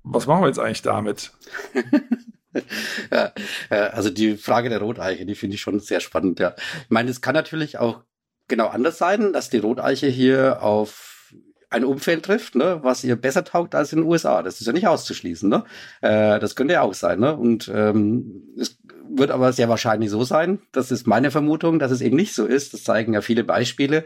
[0.02, 1.32] Was machen wir jetzt eigentlich damit?
[3.10, 3.32] ja,
[3.70, 6.40] also die Frage der Roteiche, die finde ich schon sehr spannend.
[6.40, 6.54] Ja.
[6.82, 8.02] Ich meine, es kann natürlich auch
[8.48, 11.32] genau anders sein, dass die Roteiche hier auf
[11.70, 14.42] ein Umfeld trifft, ne, was ihr besser taugt als in den USA.
[14.42, 15.48] Das ist ja nicht auszuschließen.
[15.48, 15.64] Ne?
[16.00, 17.18] Äh, das könnte ja auch sein.
[17.18, 17.36] Ne?
[17.36, 18.78] Und ähm, es
[19.08, 20.60] wird aber sehr wahrscheinlich so sein.
[20.72, 22.72] Das ist meine Vermutung, dass es eben nicht so ist.
[22.74, 24.04] Das zeigen ja viele Beispiele.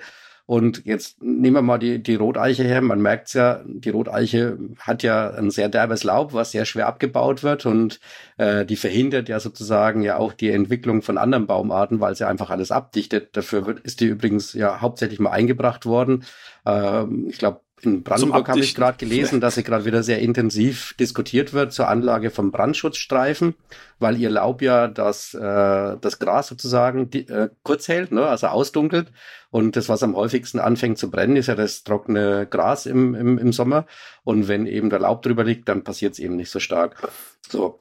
[0.48, 2.80] Und jetzt nehmen wir mal die, die Roteiche her.
[2.80, 7.42] Man merkt's ja, die Roteiche hat ja ein sehr derbes Laub, was sehr schwer abgebaut
[7.42, 8.00] wird und
[8.38, 12.48] äh, die verhindert ja sozusagen ja auch die Entwicklung von anderen Baumarten, weil sie einfach
[12.48, 13.36] alles abdichtet.
[13.36, 16.24] Dafür wird, ist die übrigens ja hauptsächlich mal eingebracht worden.
[16.64, 20.94] Ähm, ich glaube, in Brandenburg habe ich gerade gelesen, dass sie gerade wieder sehr intensiv
[20.98, 23.54] diskutiert wird zur Anlage von Brandschutzstreifen,
[23.98, 28.48] weil ihr Laub ja das, äh, das Gras sozusagen die, äh, kurz hält, ne, also
[28.48, 29.12] ausdunkelt.
[29.50, 33.38] Und das, was am häufigsten anfängt zu brennen, ist ja das trockene Gras im, im,
[33.38, 33.86] im Sommer.
[34.24, 37.10] Und wenn eben der Laub drüber liegt, dann passiert es eben nicht so stark.
[37.48, 37.80] So.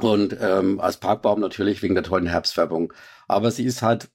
[0.00, 2.92] Und ähm, als Parkbaum natürlich wegen der tollen Herbstfärbung.
[3.26, 4.10] Aber sie ist halt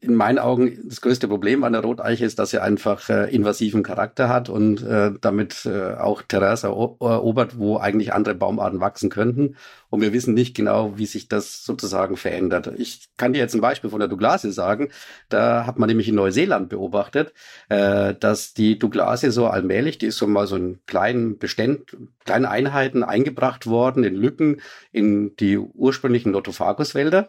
[0.00, 3.82] in meinen Augen das größte Problem an der Roteiche ist, dass sie einfach äh, invasiven
[3.82, 9.56] Charakter hat und äh, damit äh, auch Terrains erobert, wo eigentlich andere Baumarten wachsen könnten.
[9.90, 12.70] Und wir wissen nicht genau, wie sich das sozusagen verändert.
[12.76, 14.90] Ich kann dir jetzt ein Beispiel von der Douglasie sagen.
[15.30, 17.32] Da hat man nämlich in Neuseeland beobachtet,
[17.68, 22.44] äh, dass die Douglasie so allmählich, die ist so mal so in kleinen Beständen, kleinen
[22.44, 24.60] Einheiten eingebracht worden, in Lücken,
[24.92, 27.28] in die ursprünglichen Notophaguswälder.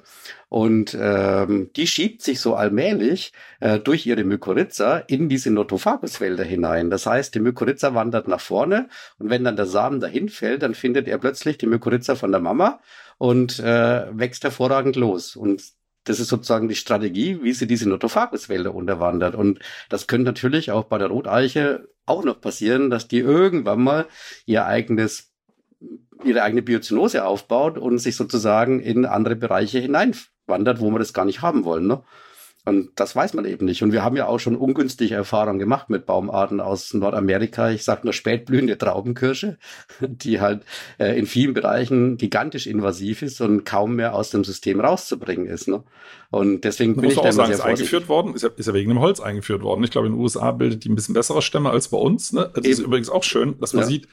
[0.49, 6.89] Und ähm, die schiebt sich so allmählich äh, durch ihre Mykorrhiza in diese Notophaguswälder hinein.
[6.89, 10.73] Das heißt, die Mykorrhiza wandert nach vorne und wenn dann der Samen dahin fällt, dann
[10.73, 12.79] findet er plötzlich die Mykorrhiza von der Mama
[13.19, 15.35] und äh, wächst hervorragend los.
[15.35, 15.61] Und
[16.05, 19.35] das ist sozusagen die Strategie, wie sie diese Notophaguswälder unterwandert.
[19.35, 19.59] Und
[19.89, 24.07] das könnte natürlich auch bei der Roteiche auch noch passieren, dass die irgendwann mal
[24.47, 25.29] ihr eigenes
[26.23, 29.79] ihre eigene Biozinose aufbaut und sich sozusagen in andere Bereiche
[30.49, 31.87] hineinwandert, wo wir das gar nicht haben wollen.
[31.87, 32.01] Ne?
[32.65, 33.81] Und das weiß man eben nicht.
[33.83, 37.71] Und wir haben ja auch schon ungünstige Erfahrungen gemacht mit Baumarten aus Nordamerika.
[37.71, 39.57] Ich sage nur spätblühende Traubenkirsche,
[40.01, 40.63] die halt
[40.99, 45.67] äh, in vielen Bereichen gigantisch invasiv ist und kaum mehr aus dem System rauszubringen ist.
[45.67, 45.83] Ne?
[46.31, 48.99] Und deswegen bin ich auch sagen, ist eingeführt worden, ist ja, ist ja wegen dem
[48.99, 49.83] Holz eingeführt worden.
[49.83, 52.33] Ich glaube, in den USA bildet die ein bisschen bessere Stämme als bei uns.
[52.33, 52.51] Ne?
[52.53, 52.73] Das eben.
[52.73, 53.87] ist übrigens auch schön, dass man ja.
[53.87, 54.07] sieht,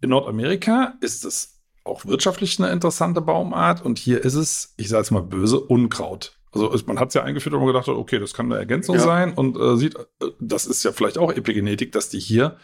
[0.00, 1.57] in Nordamerika ist es
[1.88, 6.38] auch wirtschaftlich eine interessante Baumart und hier ist es, ich sage jetzt mal böse, Unkraut.
[6.52, 8.96] Also man hat es ja eingeführt, und man gedacht hat, okay, das kann eine Ergänzung
[8.96, 9.02] ja.
[9.02, 12.56] sein und äh, sieht, äh, das ist ja vielleicht auch Epigenetik, dass die hier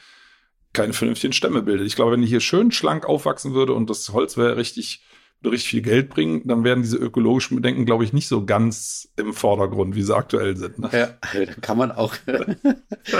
[0.72, 1.86] keine vernünftigen Stämme bildet.
[1.86, 5.04] Ich glaube, wenn die hier schön schlank aufwachsen würde und das Holz wäre richtig,
[5.50, 9.32] richtig viel Geld bringen, dann wären diese ökologischen Bedenken, glaube ich, nicht so ganz im
[9.32, 10.78] Vordergrund, wie sie aktuell sind.
[10.78, 10.90] Ne?
[10.92, 12.14] Ja, da kann man auch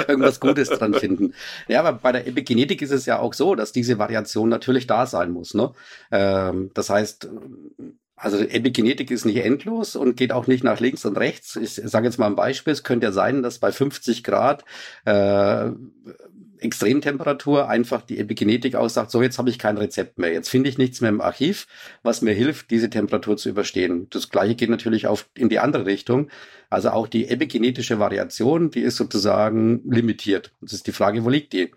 [0.08, 1.34] irgendwas Gutes dran finden.
[1.68, 5.06] Ja, aber bei der Epigenetik ist es ja auch so, dass diese Variation natürlich da
[5.06, 5.54] sein muss.
[5.54, 5.72] Ne?
[6.10, 7.28] Ähm, das heißt,
[8.16, 11.56] also Epigenetik ist nicht endlos und geht auch nicht nach links und rechts.
[11.56, 12.72] Ich sage jetzt mal ein Beispiel.
[12.72, 14.64] Es könnte ja sein, dass bei 50 Grad
[15.04, 15.70] äh,
[16.58, 20.78] Extremtemperatur einfach die Epigenetik aussagt, so jetzt habe ich kein Rezept mehr, jetzt finde ich
[20.78, 21.66] nichts mehr im Archiv,
[22.02, 24.08] was mir hilft, diese Temperatur zu überstehen.
[24.10, 26.28] Das gleiche geht natürlich auf in die andere Richtung.
[26.70, 30.52] Also auch die epigenetische Variation, die ist sozusagen limitiert.
[30.60, 31.70] Das ist die Frage, wo liegt die?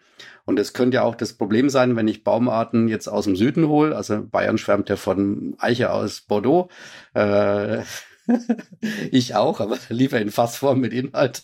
[0.45, 3.67] Und es könnte ja auch das Problem sein, wenn ich Baumarten jetzt aus dem Süden
[3.67, 6.69] hole, also Bayern schwärmt ja von Eiche aus Bordeaux,
[7.13, 7.81] äh,
[9.11, 11.43] ich auch, aber lieber in Fassform mit Inhalt.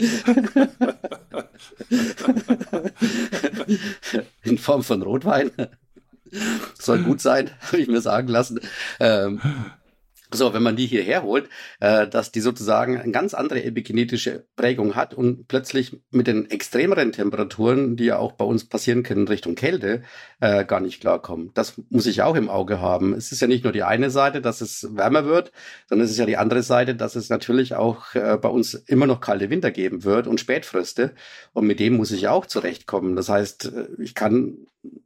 [4.42, 5.50] in Form von Rotwein.
[6.78, 8.60] Soll gut sein, habe ich mir sagen lassen.
[9.00, 9.40] Ähm,
[10.32, 11.48] so, wenn man die hierher holt,
[11.80, 17.12] äh, dass die sozusagen eine ganz andere epigenetische Prägung hat und plötzlich mit den extremeren
[17.12, 20.02] Temperaturen, die ja auch bei uns passieren können Richtung Kälte,
[20.40, 21.50] äh, gar nicht klarkommen.
[21.54, 23.14] Das muss ich auch im Auge haben.
[23.14, 25.52] Es ist ja nicht nur die eine Seite, dass es wärmer wird,
[25.88, 29.06] sondern es ist ja die andere Seite, dass es natürlich auch äh, bei uns immer
[29.06, 31.12] noch kalte Winter geben wird und Spätfröste.
[31.52, 33.16] Und mit dem muss ich auch zurechtkommen.
[33.16, 34.58] Das heißt, äh, ich kann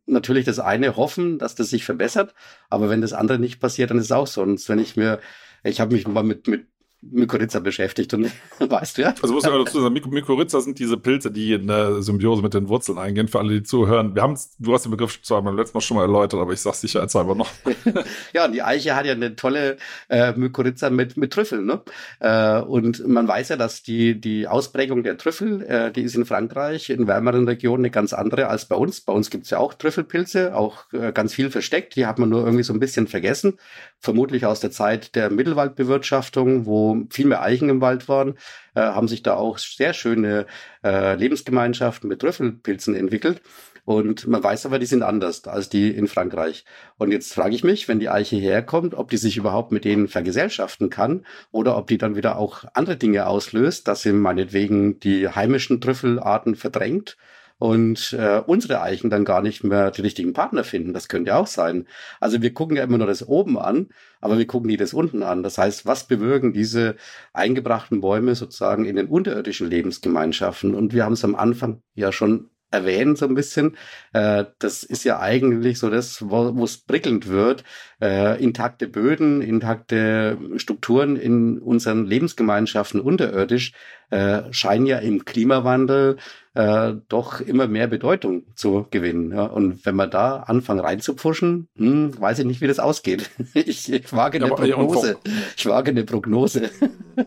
[0.06, 2.34] natürlich das eine hoffen, dass das sich verbessert,
[2.70, 4.68] aber wenn das andere nicht passiert, dann ist es auch sonst.
[4.68, 5.20] Wenn ich mir,
[5.62, 6.66] ich habe mich mal mit, mit
[7.10, 9.14] Mykorrhiza beschäftigt und weißt du ja.
[9.20, 12.68] Also muss ich dazu sagen, Mykorrhiza sind diese Pilze, die in der Symbiose mit den
[12.68, 14.14] Wurzeln eingehen, für alle, die zuhören.
[14.14, 16.60] Wir haben du hast den Begriff zwar beim letzten Mal schon mal erläutert, aber ich
[16.60, 17.50] sag's sicherheitshalber noch.
[18.32, 19.76] ja, und die Eiche hat ja eine tolle
[20.08, 21.82] äh, Mykorrhiza mit, mit Trüffeln, ne?
[22.20, 26.24] Äh, und man weiß ja, dass die, die Ausprägung der Trüffel, äh, die ist in
[26.24, 29.00] Frankreich, in wärmeren Regionen eine ganz andere als bei uns.
[29.00, 31.96] Bei uns gibt's ja auch Trüffelpilze, auch äh, ganz viel versteckt.
[31.96, 33.58] Die hat man nur irgendwie so ein bisschen vergessen.
[34.04, 38.34] Vermutlich aus der Zeit der Mittelwaldbewirtschaftung, wo viel mehr Eichen im Wald waren,
[38.74, 40.44] äh, haben sich da auch sehr schöne
[40.84, 43.40] äh, Lebensgemeinschaften mit Trüffelpilzen entwickelt.
[43.86, 46.66] Und man weiß aber, die sind anders als die in Frankreich.
[46.98, 50.08] Und jetzt frage ich mich, wenn die Eiche herkommt, ob die sich überhaupt mit denen
[50.08, 55.30] vergesellschaften kann oder ob die dann wieder auch andere Dinge auslöst, dass sie meinetwegen die
[55.30, 57.16] heimischen Trüffelarten verdrängt
[57.58, 60.92] und äh, unsere Eichen dann gar nicht mehr die richtigen Partner finden.
[60.92, 61.86] Das könnte ja auch sein.
[62.20, 63.88] Also wir gucken ja immer nur das oben an,
[64.20, 65.42] aber wir gucken nie das unten an.
[65.42, 66.96] Das heißt, was bewirken diese
[67.32, 70.74] eingebrachten Bäume sozusagen in den unterirdischen Lebensgemeinschaften?
[70.74, 73.76] Und wir haben es am Anfang ja schon erwähnen so ein bisschen.
[74.12, 77.64] Äh, das ist ja eigentlich so das, wo es prickelnd wird.
[78.04, 83.72] Äh, intakte Böden, intakte Strukturen in unseren Lebensgemeinschaften unterirdisch
[84.10, 86.18] äh, scheinen ja im Klimawandel
[86.52, 89.32] äh, doch immer mehr Bedeutung zu gewinnen.
[89.32, 89.44] Ja.
[89.44, 93.30] Und wenn wir da anfangen reinzupfuschen, hm, weiß ich nicht, wie das ausgeht.
[93.54, 95.16] ich, ich wage eine ja, Prognose.
[95.56, 96.68] Ich wage eine Prognose.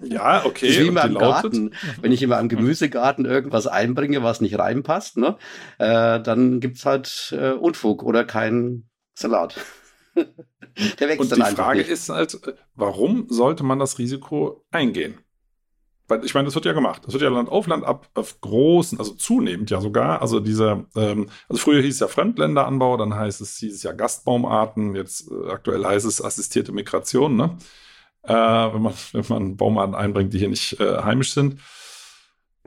[0.04, 0.70] Ja, okay.
[0.80, 1.72] Wie immer im Garten.
[2.02, 5.38] Wenn ich immer am Gemüsegarten irgendwas einbringe, was nicht reinpasst, ne,
[5.80, 8.84] äh, dann gibt's halt äh, Unfug oder kein
[9.16, 9.56] Salat.
[11.00, 11.90] Der wächst Und dann die Frage nicht.
[11.90, 12.40] ist halt,
[12.76, 15.18] warum sollte man das Risiko eingehen?
[16.08, 17.02] weil ich meine, das wird ja gemacht.
[17.06, 20.22] Das wird ja Land auf Land ab auf großen, also zunehmend ja sogar.
[20.22, 23.92] Also dieser, ähm, also früher hieß es ja Fremdländeranbau, dann heißt es, hieß es ja
[23.92, 27.58] Gastbaumarten, jetzt äh, aktuell heißt es assistierte Migration, ne?
[28.24, 31.60] Äh, wenn man, wenn man Baumarten einbringt, die hier nicht äh, heimisch sind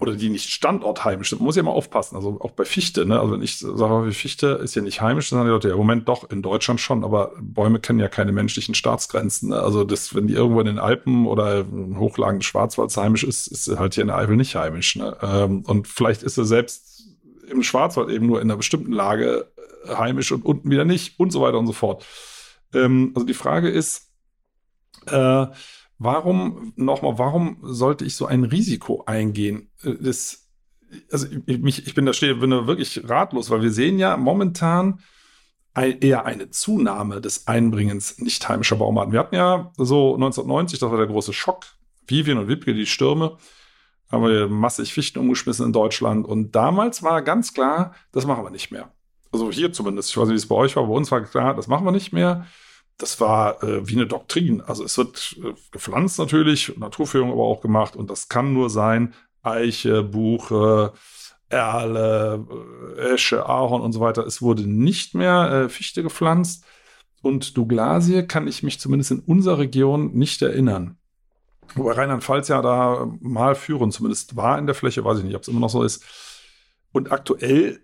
[0.01, 1.41] oder die nicht standortheimisch sind.
[1.41, 2.17] Man muss ja mal aufpassen.
[2.17, 3.21] Also auch bei Fichte, ne?
[3.21, 6.09] Also wenn ich sage, Fichte ist ja nicht heimisch, dann sagen die Leute, ja, Moment
[6.09, 9.51] doch, in Deutschland schon, aber Bäume kennen ja keine menschlichen Staatsgrenzen.
[9.51, 9.61] Ne?
[9.61, 13.47] Also das, wenn die irgendwo in den Alpen oder in Hochlagen des Schwarzwalds heimisch ist,
[13.47, 14.97] ist halt hier in der Eifel nicht heimisch.
[14.97, 15.17] Ne?
[15.23, 17.09] Ähm, und vielleicht ist sie selbst
[17.51, 19.51] im Schwarzwald eben nur in einer bestimmten Lage
[19.85, 22.07] äh, heimisch und unten wieder nicht und so weiter und so fort.
[22.73, 24.11] Ähm, also die Frage ist,
[25.07, 25.47] äh,
[26.03, 29.71] Warum, nochmal, warum sollte ich so ein Risiko eingehen?
[29.83, 30.49] Äh, das,
[31.13, 35.01] also ich, ich bin da stehe, bin da wirklich ratlos, weil wir sehen ja momentan
[35.75, 39.13] eher eine Zunahme des Einbringens nicht heimischer Baumarten.
[39.13, 41.67] Wir hatten ja so 1990, das war der große Schock,
[42.07, 43.37] Vivien und Wipke, die Stürme,
[44.11, 46.27] haben wir massig Fichten umgeschmissen in Deutschland.
[46.27, 48.91] Und damals war ganz klar, das machen wir nicht mehr.
[49.33, 50.11] Also hier zumindest.
[50.11, 50.87] Ich weiß nicht, wie es bei euch war.
[50.87, 52.47] Bei uns war klar, das machen wir nicht mehr.
[53.01, 54.61] Das war äh, wie eine Doktrin.
[54.61, 57.97] Also es wird äh, gepflanzt natürlich, Naturführung aber auch gemacht.
[57.97, 60.93] Und das kann nur sein, Eiche, Buche,
[61.49, 62.47] Erle,
[62.99, 64.27] äh, Esche, Ahorn und so weiter.
[64.27, 66.65] Es wurde nicht mehr äh, Fichte gepflanzt.
[67.23, 70.99] Und Douglasie kann ich mich zumindest in unserer Region nicht erinnern.
[71.75, 75.43] Wobei Rheinland-Pfalz ja da mal führend zumindest war in der Fläche, weiß ich nicht, ob
[75.43, 76.05] es immer noch so ist.
[76.93, 77.81] Und aktuell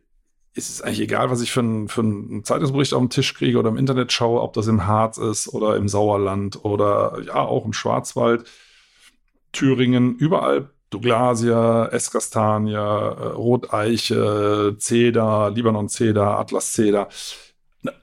[0.56, 3.58] ist es eigentlich egal, was ich für, ein, für einen Zeitungsbericht auf dem Tisch kriege
[3.58, 7.64] oder im Internet schaue, ob das im Harz ist oder im Sauerland oder ja auch
[7.64, 8.48] im Schwarzwald,
[9.52, 10.70] Thüringen, überall.
[10.90, 17.08] Douglasia, Escastania, äh, Roteiche, Zeder, Libanon-Zeder, Atlas-Zeder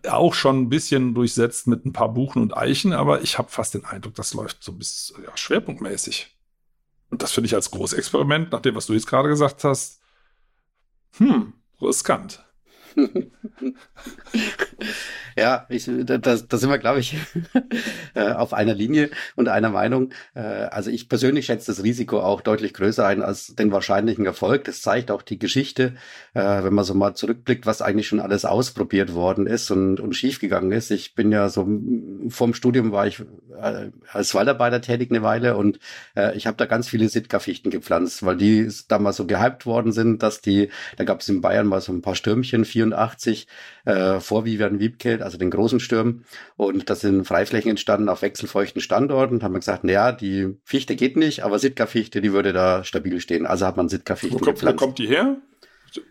[0.09, 3.73] auch schon ein bisschen durchsetzt mit ein paar Buchen und Eichen, aber ich habe fast
[3.73, 6.35] den Eindruck, das läuft so bisschen ja, schwerpunktmäßig.
[7.09, 10.01] Und das finde ich als großes Experiment, nach dem, was du jetzt gerade gesagt hast,
[11.17, 12.39] hm, riskant.
[15.37, 17.15] ja, ich, da, da sind wir, glaube ich,
[18.13, 20.11] äh, auf einer Linie und einer Meinung.
[20.35, 24.65] Äh, also ich persönlich schätze das Risiko auch deutlich größer ein als den wahrscheinlichen Erfolg.
[24.65, 25.95] Das zeigt auch die Geschichte,
[26.33, 30.13] äh, wenn man so mal zurückblickt, was eigentlich schon alles ausprobiert worden ist und, und
[30.13, 30.91] schiefgegangen ist.
[30.91, 31.67] Ich bin ja so
[32.29, 33.21] vorm Studium war ich
[34.11, 35.79] als Waldarbeiter tätig eine Weile und
[36.35, 40.41] ich habe da ganz viele Sitka-Fichten gepflanzt, weil die damals so gehypt worden sind, dass
[40.41, 43.47] die, da gab es in Bayern mal so ein paar Stürmchen, 84,
[43.85, 46.25] äh, vor Vivian Wiebke, also den großen Stürmen.
[46.55, 49.39] Und da sind Freiflächen entstanden auf wechselfeuchten Standorten.
[49.39, 53.19] Da haben wir gesagt, naja, die Fichte geht nicht, aber Sitka-Fichte, die würde da stabil
[53.19, 53.45] stehen.
[53.45, 55.37] Also hat man Sitka-Fichte kommt, wo kommt die her?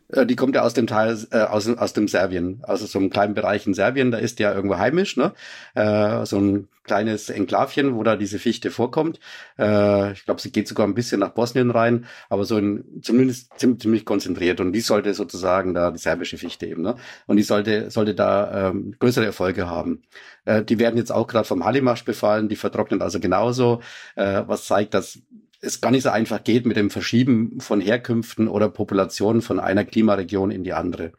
[0.08, 3.10] Äh, die kommt ja aus dem Teil, äh, aus, aus dem Serbien, also so einem
[3.10, 5.32] kleinen Bereich in Serbien, da ist ja irgendwo heimisch, ne?
[5.74, 9.20] Äh, so ein kleines Enklavchen, wo da diese Fichte vorkommt.
[9.58, 13.58] Äh, ich glaube, sie geht sogar ein bisschen nach Bosnien rein, aber so in, zumindest
[13.58, 14.60] ziemlich, ziemlich konzentriert.
[14.60, 16.96] Und die sollte sozusagen da die serbische Fichte eben, ne?
[17.26, 20.02] Und die sollte, sollte da ähm, größere Erfolge haben.
[20.44, 23.80] Äh, die werden jetzt auch gerade vom Hallimasch befallen, die vertrocknen also genauso,
[24.16, 25.20] äh, was zeigt, dass
[25.60, 29.84] es gar nicht so einfach geht mit dem Verschieben von Herkünften oder Populationen von einer
[29.84, 31.12] Klimaregion in die andere.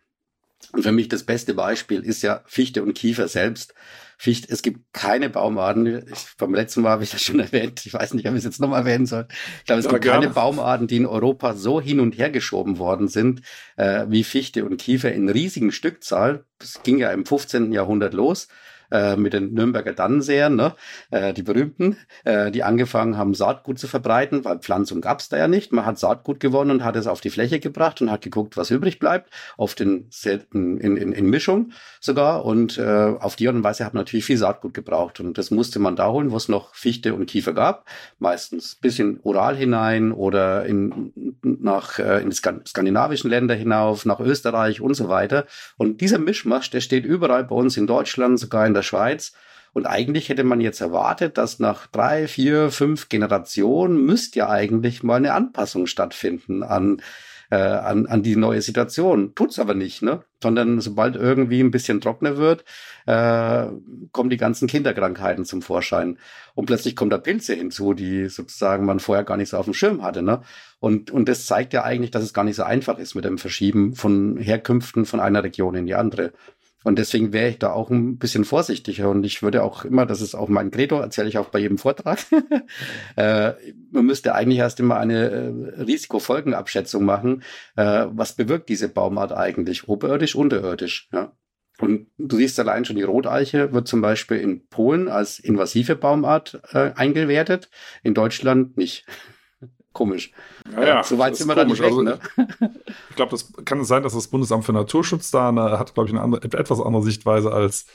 [0.71, 3.73] Und für mich das beste Beispiel ist ja Fichte und Kiefer selbst.
[4.23, 7.93] Fichte, es gibt keine Baumarten, ich, beim letzten Mal habe ich das schon erwähnt, ich
[7.93, 9.27] weiß nicht, ob ich es jetzt nochmal erwähnen soll.
[9.59, 13.09] Ich glaube, es gibt keine Baumarten, die in Europa so hin und her geschoben worden
[13.09, 13.41] sind,
[13.75, 16.45] äh, wie Fichte und Kiefer in riesigen Stückzahl.
[16.57, 17.73] Das ging ja im 15.
[17.73, 18.47] Jahrhundert los
[18.93, 20.75] äh, mit den Nürnberger Dannensehern, ne?
[21.09, 25.37] äh, die berühmten, äh, die angefangen haben, Saatgut zu verbreiten, weil Pflanzung gab es da
[25.37, 25.71] ja nicht.
[25.71, 28.69] Man hat Saatgut gewonnen und hat es auf die Fläche gebracht und hat geguckt, was
[28.69, 30.09] übrig bleibt, auf den
[30.51, 32.45] in, in, in Mischung sogar.
[32.45, 35.19] Und äh, auf die Art und Weise hat man natürlich viel Saatgut gebraucht.
[35.19, 37.87] Und das musste man da holen, wo es noch Fichte und Kiefer gab.
[38.19, 44.19] Meistens bis in Ural hinein oder in, nach äh, in die skandinavischen Länder hinauf, nach
[44.19, 45.45] Österreich und so weiter.
[45.77, 49.33] Und dieser Mischmasch, der steht überall bei uns in Deutschland, sogar in der Schweiz.
[49.73, 55.01] Und eigentlich hätte man jetzt erwartet, dass nach drei, vier, fünf Generationen müsste ja eigentlich
[55.01, 57.01] mal eine Anpassung stattfinden an,
[57.49, 59.33] äh, an, an die neue Situation.
[59.33, 60.23] Tut's aber nicht, ne?
[60.43, 62.65] Sondern sobald irgendwie ein bisschen trockener wird,
[63.07, 63.65] äh,
[64.11, 66.19] kommen die ganzen Kinderkrankheiten zum Vorschein.
[66.53, 69.73] Und plötzlich kommen da Pilze hinzu, die sozusagen man vorher gar nicht so auf dem
[69.73, 70.41] Schirm hatte, ne?
[70.79, 73.39] Und, und das zeigt ja eigentlich, dass es gar nicht so einfach ist mit dem
[73.39, 76.33] Verschieben von Herkünften von einer Region in die andere.
[76.83, 79.09] Und deswegen wäre ich da auch ein bisschen vorsichtiger.
[79.09, 81.77] Und ich würde auch immer, das ist auch mein Credo, erzähle ich auch bei jedem
[81.77, 82.19] Vortrag,
[83.15, 83.53] äh,
[83.91, 87.43] man müsste eigentlich erst immer eine äh, Risikofolgenabschätzung machen.
[87.75, 89.87] Äh, was bewirkt diese Baumart eigentlich?
[89.87, 91.09] Oberirdisch, unterirdisch?
[91.11, 91.33] Ja.
[91.79, 96.61] Und du siehst allein schon, die Roteiche wird zum Beispiel in Polen als invasive Baumart
[96.71, 97.69] äh, eingewertet,
[98.03, 99.05] in Deutschland nicht.
[99.93, 100.31] Komisch.
[100.71, 102.19] Ja, ja, so weit sind wir da nicht weg, also, ne?
[103.09, 106.15] Ich glaube, das kann sein, dass das Bundesamt für Naturschutz da eine, hat, glaube ich,
[106.15, 107.85] eine andere, etwas andere Sichtweise als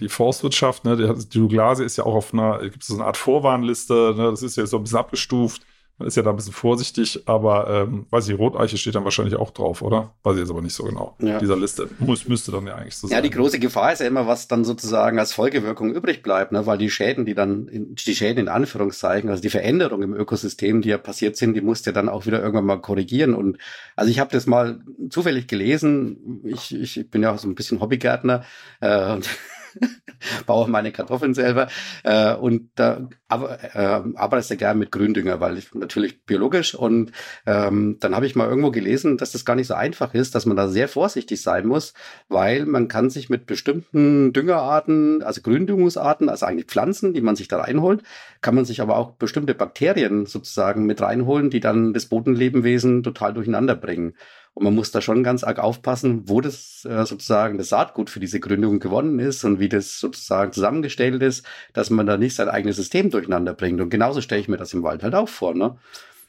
[0.00, 0.84] die Forstwirtschaft.
[0.84, 0.96] Ne?
[0.96, 4.30] Die, die Douglasie ist ja auch auf einer, gibt es so eine Art Vorwarnliste, ne?
[4.30, 5.62] das ist ja so ein bisschen abgestuft.
[6.00, 9.36] Man ist ja da ein bisschen vorsichtig, aber ähm, weiß ich, Roteiche steht dann wahrscheinlich
[9.36, 10.14] auch drauf, oder?
[10.22, 11.14] Weiß ich jetzt aber nicht so genau.
[11.18, 11.38] Ja.
[11.38, 13.16] Dieser Liste muss, müsste dann ja eigentlich so sein.
[13.16, 16.64] Ja, die große Gefahr ist ja immer, was dann sozusagen als Folgewirkung übrig bleibt, ne?
[16.64, 20.88] weil die Schäden, die dann, die Schäden in Anführungszeichen, also die Veränderungen im Ökosystem, die
[20.88, 23.34] ja passiert sind, die musst du ja dann auch wieder irgendwann mal korrigieren.
[23.34, 23.58] Und
[23.94, 24.80] also ich habe das mal
[25.10, 26.40] zufällig gelesen.
[26.44, 28.42] Ich, ich bin ja auch so ein bisschen Hobbygärtner
[28.80, 29.28] äh, und
[30.46, 31.68] baue meine Kartoffeln selber
[32.04, 37.12] äh, und da aber, äh, arbeite sehr gerne mit Gründünger, weil ich natürlich biologisch und
[37.46, 40.46] ähm, dann habe ich mal irgendwo gelesen, dass das gar nicht so einfach ist, dass
[40.46, 41.94] man da sehr vorsichtig sein muss,
[42.28, 47.48] weil man kann sich mit bestimmten Düngerarten, also Gründüngungsarten, also eigentlich Pflanzen, die man sich
[47.48, 48.02] da reinholt,
[48.40, 53.32] kann man sich aber auch bestimmte Bakterien sozusagen mit reinholen, die dann das Bodenlebenwesen total
[53.32, 54.14] durcheinander bringen.
[54.54, 58.20] Und man muss da schon ganz arg aufpassen, wo das äh, sozusagen das Saatgut für
[58.20, 62.48] diese Gründung gewonnen ist und wie das sozusagen zusammengestellt ist, dass man da nicht sein
[62.48, 63.80] eigenes System durcheinander bringt.
[63.80, 65.54] Und genauso stelle ich mir das im Wald halt auch vor.
[65.54, 65.76] Ne?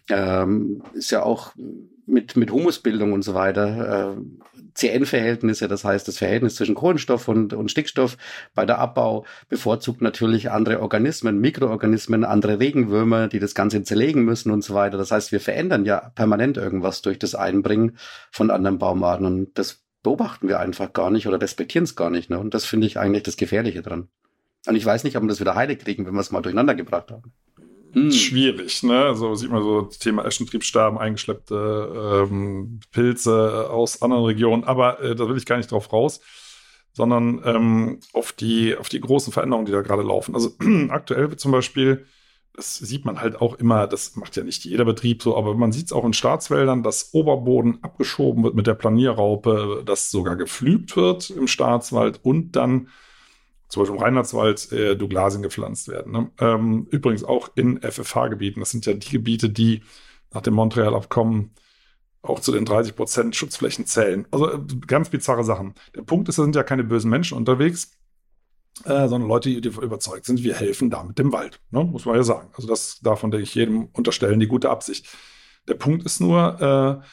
[0.09, 1.53] Ähm, ist ja auch
[2.11, 4.21] mit, mit Humusbildung und so weiter, äh,
[4.73, 8.17] CN-Verhältnisse, das heißt das Verhältnis zwischen Kohlenstoff und, und Stickstoff
[8.53, 14.51] bei der Abbau bevorzugt natürlich andere Organismen, Mikroorganismen, andere Regenwürmer, die das Ganze zerlegen müssen
[14.51, 14.97] und so weiter.
[14.97, 17.97] Das heißt, wir verändern ja permanent irgendwas durch das Einbringen
[18.31, 22.29] von anderen Baumarten und das beobachten wir einfach gar nicht oder respektieren es gar nicht.
[22.29, 22.39] Ne?
[22.39, 24.07] Und das finde ich eigentlich das Gefährliche dran.
[24.67, 26.75] Und ich weiß nicht, ob wir das wieder heile kriegen, wenn wir es mal durcheinander
[26.75, 27.33] gebracht haben.
[27.93, 28.11] Hm.
[28.11, 29.15] Schwierig, ne?
[29.15, 34.63] So sieht man so das Thema Eschentriebssterben, eingeschleppte ähm, Pilze aus anderen Regionen.
[34.63, 36.21] Aber äh, da will ich gar nicht drauf raus,
[36.93, 40.35] sondern ähm, auf, die, auf die großen Veränderungen, die da gerade laufen.
[40.35, 40.51] Also
[40.89, 42.05] aktuell zum Beispiel,
[42.53, 45.71] das sieht man halt auch immer, das macht ja nicht jeder Betrieb so, aber man
[45.71, 50.95] sieht es auch in Staatswäldern, dass Oberboden abgeschoben wird mit der Planierraupe, dass sogar gepflügt
[50.95, 52.87] wird im Staatswald und dann
[53.71, 56.11] zum Beispiel im Rheinlandswald äh, Douglasien gepflanzt werden.
[56.11, 56.31] Ne?
[56.39, 58.59] Ähm, übrigens auch in FFH-Gebieten.
[58.59, 59.81] Das sind ja die Gebiete, die
[60.31, 61.55] nach dem Montreal-Abkommen
[62.21, 64.27] auch zu den 30 Prozent Schutzflächen zählen.
[64.29, 65.73] Also äh, ganz bizarre Sachen.
[65.95, 67.97] Der Punkt ist, da sind ja keine bösen Menschen unterwegs,
[68.83, 71.61] äh, sondern Leute, die überzeugt sind, wir helfen damit dem Wald.
[71.69, 71.85] Ne?
[71.85, 72.49] Muss man ja sagen.
[72.55, 75.07] Also das davon denke ich jedem unterstellen, die gute Absicht.
[75.69, 77.07] Der Punkt ist nur, äh,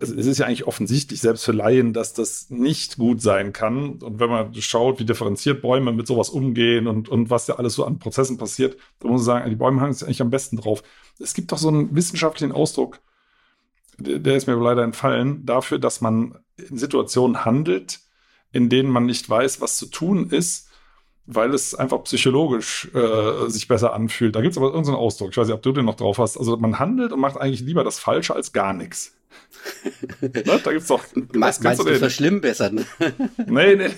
[0.00, 3.94] es ist ja eigentlich offensichtlich, selbst für Laien, dass das nicht gut sein kann.
[3.94, 7.74] Und wenn man schaut, wie differenziert Bäume mit sowas umgehen und, und was ja alles
[7.74, 10.56] so an Prozessen passiert, dann muss man sagen, die Bäume haben es eigentlich am besten
[10.56, 10.82] drauf.
[11.18, 13.00] Es gibt doch so einen wissenschaftlichen Ausdruck,
[13.98, 18.00] der, der ist mir leider entfallen, dafür, dass man in Situationen handelt,
[18.52, 20.68] in denen man nicht weiß, was zu tun ist,
[21.26, 24.34] weil es einfach psychologisch äh, sich besser anfühlt.
[24.34, 26.36] Da gibt es aber irgendeinen Ausdruck, ich weiß nicht, ob du den noch drauf hast.
[26.36, 29.16] Also man handelt und macht eigentlich lieber das Falsche als gar nichts.
[30.20, 31.04] Na, da gibt's doch.
[31.14, 32.76] Du meinst, du verschlimmbessern?
[33.46, 33.90] nee, nee,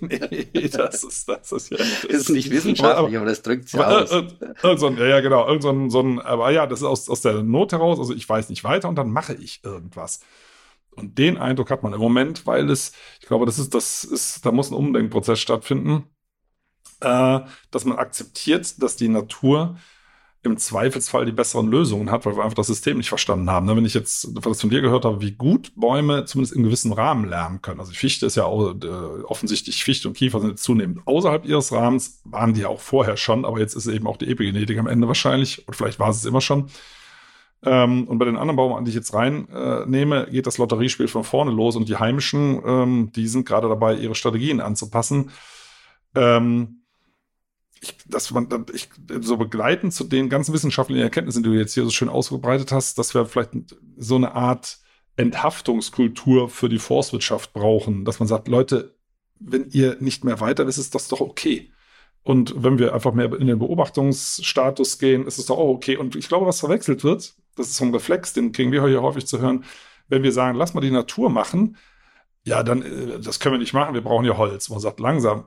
[0.00, 1.78] nee, nee, das ist, das ist ja.
[1.78, 4.10] Das ist nicht wissenschaftlich, aber, aber das drückt sich aus.
[4.10, 4.28] Äh,
[4.62, 5.46] äh, so ein, ja, ja, genau.
[5.46, 8.14] Irgend so ein, so ein, aber ja, das ist aus, aus der Not heraus, also
[8.14, 10.20] ich weiß nicht weiter und dann mache ich irgendwas.
[10.92, 14.44] Und den Eindruck hat man im Moment, weil es, ich glaube, das ist, das ist,
[14.44, 16.04] da muss ein Umdenkprozess stattfinden,
[17.00, 19.76] äh, dass man akzeptiert, dass die Natur
[20.42, 23.66] im Zweifelsfall die besseren Lösungen hat, weil wir einfach das System nicht verstanden haben.
[23.66, 26.92] Ne, wenn ich jetzt das von dir gehört habe, wie gut Bäume zumindest in gewissem
[26.92, 27.78] Rahmen lernen können.
[27.78, 28.86] Also Fichte ist ja auch, äh,
[29.24, 33.44] offensichtlich, Fichte und Kiefer sind zunehmend außerhalb ihres Rahmens, waren die ja auch vorher schon,
[33.44, 36.24] aber jetzt ist eben auch die Epigenetik am Ende wahrscheinlich, und vielleicht war es es
[36.24, 36.70] immer schon.
[37.62, 41.24] Ähm, und bei den anderen Baumarten, die ich jetzt reinnehme, äh, geht das Lotteriespiel von
[41.24, 45.30] vorne los und die heimischen, ähm, die sind gerade dabei, ihre Strategien anzupassen.
[46.14, 46.79] Ähm,
[47.80, 51.84] ich, dass man ich, so begleitend zu den ganzen wissenschaftlichen Erkenntnissen, die du jetzt hier
[51.84, 53.52] so schön ausgebreitet hast, dass wir vielleicht
[53.96, 54.78] so eine Art
[55.16, 58.94] Enthaftungskultur für die Forstwirtschaft brauchen, dass man sagt, Leute,
[59.38, 61.72] wenn ihr nicht mehr weiter wisst, ist das doch okay.
[62.22, 65.96] Und wenn wir einfach mehr in den Beobachtungsstatus gehen, ist es doch auch okay.
[65.96, 69.00] Und ich glaube, was verwechselt wird, das ist so ein Reflex, den kriegen wir hier
[69.00, 69.64] häufig zu hören,
[70.08, 71.76] wenn wir sagen, lass mal die Natur machen,
[72.44, 74.68] ja, dann, äh, das können wir nicht machen, wir brauchen ja Holz.
[74.68, 75.46] Man sagt langsam,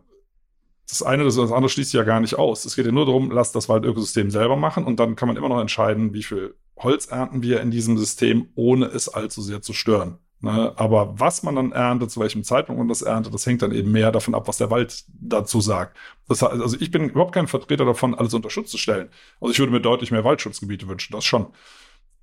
[0.90, 2.66] das eine das andere schließt sich ja gar nicht aus.
[2.66, 5.50] Es geht ja nur darum, lass das Waldökosystem selber machen und dann kann man immer
[5.50, 9.74] noch entscheiden, wie viel Holz ernten wir in diesem System, ohne es allzu sehr zu
[9.74, 10.18] stören.
[10.42, 10.74] Ne?
[10.76, 13.92] Aber was man dann erntet, zu welchem Zeitpunkt man das erntet, das hängt dann eben
[13.92, 15.96] mehr davon ab, was der Wald dazu sagt.
[16.28, 19.10] Das heißt, also ich bin überhaupt kein Vertreter davon, alles unter Schutz zu stellen.
[19.40, 21.48] Also ich würde mir deutlich mehr Waldschutzgebiete wünschen, das schon.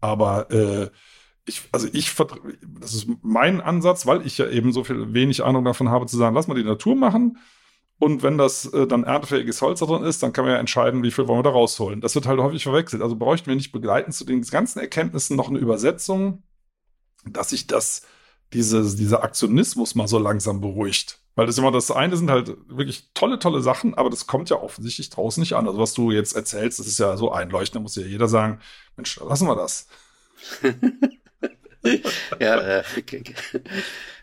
[0.02, 0.90] Aber äh,
[1.46, 5.64] ich, also ich, das ist mein Ansatz, weil ich ja eben so viel wenig Ahnung
[5.64, 7.38] davon habe, zu sagen, lass mal die Natur machen
[8.01, 11.03] und wenn das äh, dann erntefähiges Holz da drin ist, dann kann man ja entscheiden,
[11.03, 12.01] wie viel wollen wir da rausholen.
[12.01, 13.03] Das wird halt häufig verwechselt.
[13.03, 16.42] Also bräuchten wir nicht begleitend zu den ganzen Erkenntnissen noch eine Übersetzung,
[17.26, 18.07] dass sich das,
[18.55, 21.18] diese, dieser Aktionismus mal so langsam beruhigt.
[21.34, 24.57] Weil das immer das eine sind halt wirklich tolle, tolle Sachen, aber das kommt ja
[24.57, 25.66] offensichtlich draußen nicht an.
[25.66, 28.61] Also was du jetzt erzählst, das ist ja so einleuchtend, da muss ja jeder sagen,
[28.96, 29.88] Mensch, lassen wir das.
[32.40, 32.82] ja, äh,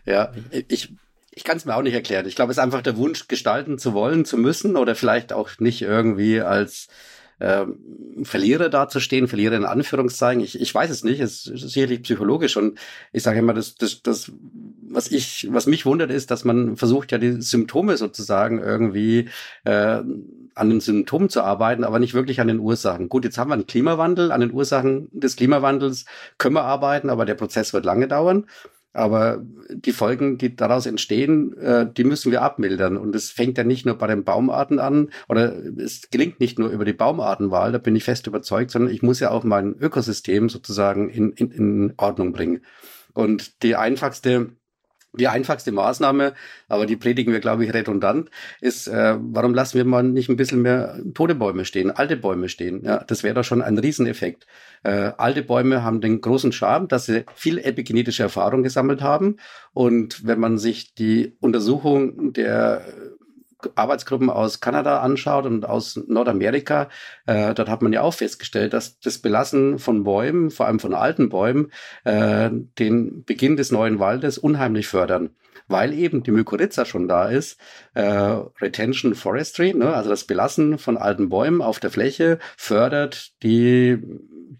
[0.04, 0.32] ja,
[0.66, 0.92] ich
[1.38, 2.26] ich kann es mir auch nicht erklären.
[2.26, 5.50] Ich glaube, es ist einfach der Wunsch, gestalten zu wollen, zu müssen oder vielleicht auch
[5.60, 6.88] nicht irgendwie als
[7.38, 7.64] äh,
[8.24, 10.42] Verlierer dazustehen, Verlierer in Anführungszeichen.
[10.42, 12.76] Ich, ich weiß es nicht, es ist sicherlich psychologisch und
[13.12, 14.32] ich sage immer, das, das, das,
[14.90, 19.28] was ich, was mich wundert, ist, dass man versucht ja die Symptome sozusagen irgendwie
[19.62, 20.02] äh,
[20.56, 23.08] an den Symptomen zu arbeiten, aber nicht wirklich an den Ursachen.
[23.08, 26.04] Gut, jetzt haben wir einen Klimawandel, an den Ursachen des Klimawandels
[26.36, 28.46] können wir arbeiten, aber der Prozess wird lange dauern.
[28.98, 29.40] Aber
[29.70, 32.96] die Folgen, die daraus entstehen, äh, die müssen wir abmildern.
[32.96, 36.70] Und es fängt ja nicht nur bei den Baumarten an, oder es gelingt nicht nur
[36.70, 40.48] über die Baumartenwahl, da bin ich fest überzeugt, sondern ich muss ja auch mein Ökosystem
[40.48, 42.62] sozusagen in, in, in Ordnung bringen.
[43.14, 44.50] Und die einfachste
[45.12, 46.34] die einfachste Maßnahme,
[46.68, 48.30] aber die predigen wir, glaube ich, redundant,
[48.60, 52.48] ist, äh, warum lassen wir mal nicht ein bisschen mehr tote Bäume stehen, alte Bäume
[52.48, 52.84] stehen?
[52.84, 54.46] Ja, das wäre doch schon ein Rieseneffekt.
[54.82, 59.36] Äh, alte Bäume haben den großen Charme, dass sie viel epigenetische Erfahrung gesammelt haben.
[59.72, 62.82] Und wenn man sich die Untersuchung der
[63.74, 66.88] Arbeitsgruppen aus Kanada anschaut und aus Nordamerika,
[67.26, 70.94] äh, dort hat man ja auch festgestellt, dass das Belassen von Bäumen, vor allem von
[70.94, 71.72] alten Bäumen,
[72.04, 75.30] äh, den Beginn des neuen Waldes unheimlich fördern.
[75.66, 77.60] Weil eben die Mykorrhiza schon da ist,
[77.94, 83.98] äh, Retention Forestry, ne, also das Belassen von alten Bäumen auf der Fläche fördert die,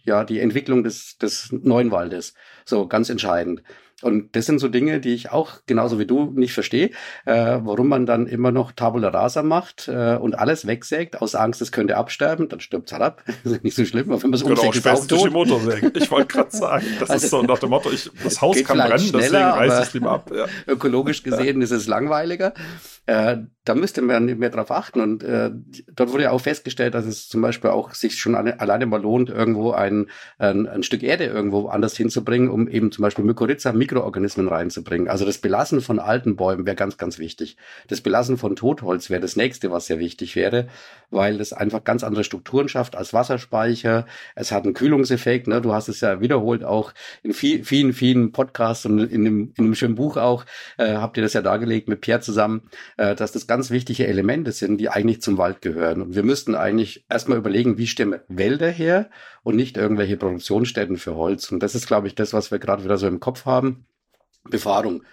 [0.05, 2.35] ja, die Entwicklung des, des neuen Waldes.
[2.65, 3.63] So, ganz entscheidend.
[4.01, 6.91] Und das sind so Dinge, die ich auch genauso wie du nicht verstehe,
[7.25, 11.61] äh, warum man dann immer noch Tabula Rasa macht äh, und alles wegsägt aus Angst,
[11.63, 13.25] es könnte absterben, dann stirbt es halt ab.
[13.45, 15.33] das ist nicht so schlimm, aber wenn man es umsägt, ist auch tot.
[15.33, 15.93] Motorsäge.
[15.99, 18.79] Ich wollte gerade sagen, das also, ist so nach dem Motto, ich, das Haus kann
[18.79, 20.31] brennen, deswegen reiß es lieber ab.
[20.35, 20.47] Ja.
[20.69, 22.55] Ökologisch gesehen ist es langweiliger.
[23.07, 25.01] Äh, da müsste man mehr drauf achten.
[25.01, 25.51] Und äh,
[25.95, 29.01] dort wurde ja auch festgestellt, dass es zum Beispiel auch sich schon alle, alleine mal
[29.01, 33.73] lohnt, irgendwo ein, ein, ein Stück Erde irgendwo anders hinzubringen, um eben zum Beispiel Mykorrhiza,
[33.89, 35.09] Mikroorganismen reinzubringen.
[35.09, 37.57] Also das Belassen von alten Bäumen wäre ganz, ganz wichtig.
[37.89, 40.69] Das Belassen von Totholz wäre das nächste, was sehr wichtig wäre,
[41.11, 44.07] weil es einfach ganz andere Strukturen schafft als Wasserspeicher.
[44.35, 45.47] Es hat einen Kühlungseffekt.
[45.47, 45.61] Ne?
[45.61, 49.65] Du hast es ja wiederholt auch in viel, vielen, vielen Podcasts und in einem, in
[49.65, 50.45] einem schönen Buch auch,
[50.77, 52.63] äh, habt ihr das ja dargelegt mit Pierre zusammen
[52.97, 56.03] äh, dass das ganz wichtige Elemente sind, die eigentlich zum Wald gehören.
[56.03, 59.11] Und wir müssten eigentlich erstmal überlegen, wie stimmen Wälder her
[59.49, 61.51] und nicht irgendwelche Produktionsstätten für Holz.
[61.51, 63.87] Und das ist, glaube ich, das, was wir gerade wieder so im Kopf haben.
[64.45, 65.05] Befahrung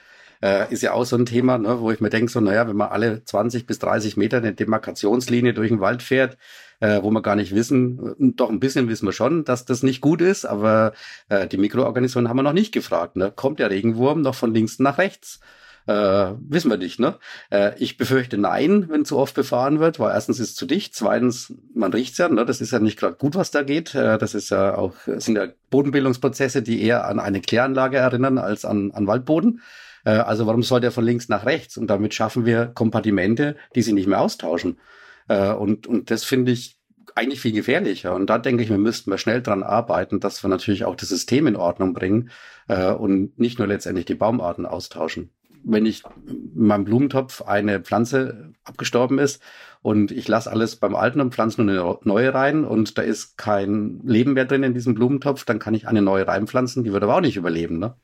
[0.44, 2.76] äh, ist ja auch so ein Thema, ne, wo ich mir denke, so, naja, wenn
[2.76, 6.38] man alle 20 bis 30 Meter eine Demarkationslinie durch den Wald fährt,
[6.82, 10.02] äh, wo wir gar nicht wissen, doch ein bisschen wissen wir schon, dass das nicht
[10.02, 10.92] gut ist, aber
[11.30, 13.16] äh, die Mikroorganismen haben wir noch nicht gefragt.
[13.16, 13.32] Ne?
[13.34, 15.40] Kommt der Regenwurm noch von links nach rechts?
[15.88, 17.20] Äh, wissen wir nicht, ne?
[17.52, 20.96] Äh, ich befürchte nein, wenn zu oft befahren wird, weil erstens ist es zu dicht,
[20.96, 22.44] zweitens, man riecht's ja, ne?
[22.46, 23.94] Das ist ja nicht gerade gut, was da geht.
[23.94, 28.66] Äh, das ist ja auch, sind ja Bodenbildungsprozesse, die eher an eine Kläranlage erinnern als
[28.66, 29.62] an, an Waldboden.
[30.06, 31.78] Äh, also warum soll der von links nach rechts?
[31.78, 34.80] Und damit schaffen wir Kompartimente, die sich nicht mehr austauschen.
[35.28, 36.80] Äh, und, und das finde ich
[37.14, 38.16] eigentlich viel gefährlicher.
[38.16, 41.10] Und da denke ich, wir müssten wir schnell dran arbeiten, dass wir natürlich auch das
[41.10, 42.32] System in Ordnung bringen
[42.68, 45.30] äh, und nicht nur letztendlich die Baumarten austauschen
[45.66, 49.42] wenn ich in meinem Blumentopf eine Pflanze abgestorben ist
[49.82, 53.38] und ich lasse alles beim Alten und pflanze nur eine neue rein und da ist
[53.38, 57.04] kein Leben mehr drin in diesem Blumentopf, dann kann ich eine neue reinpflanzen, die wird
[57.04, 57.80] aber auch nicht überleben.
[57.80, 57.96] Ne?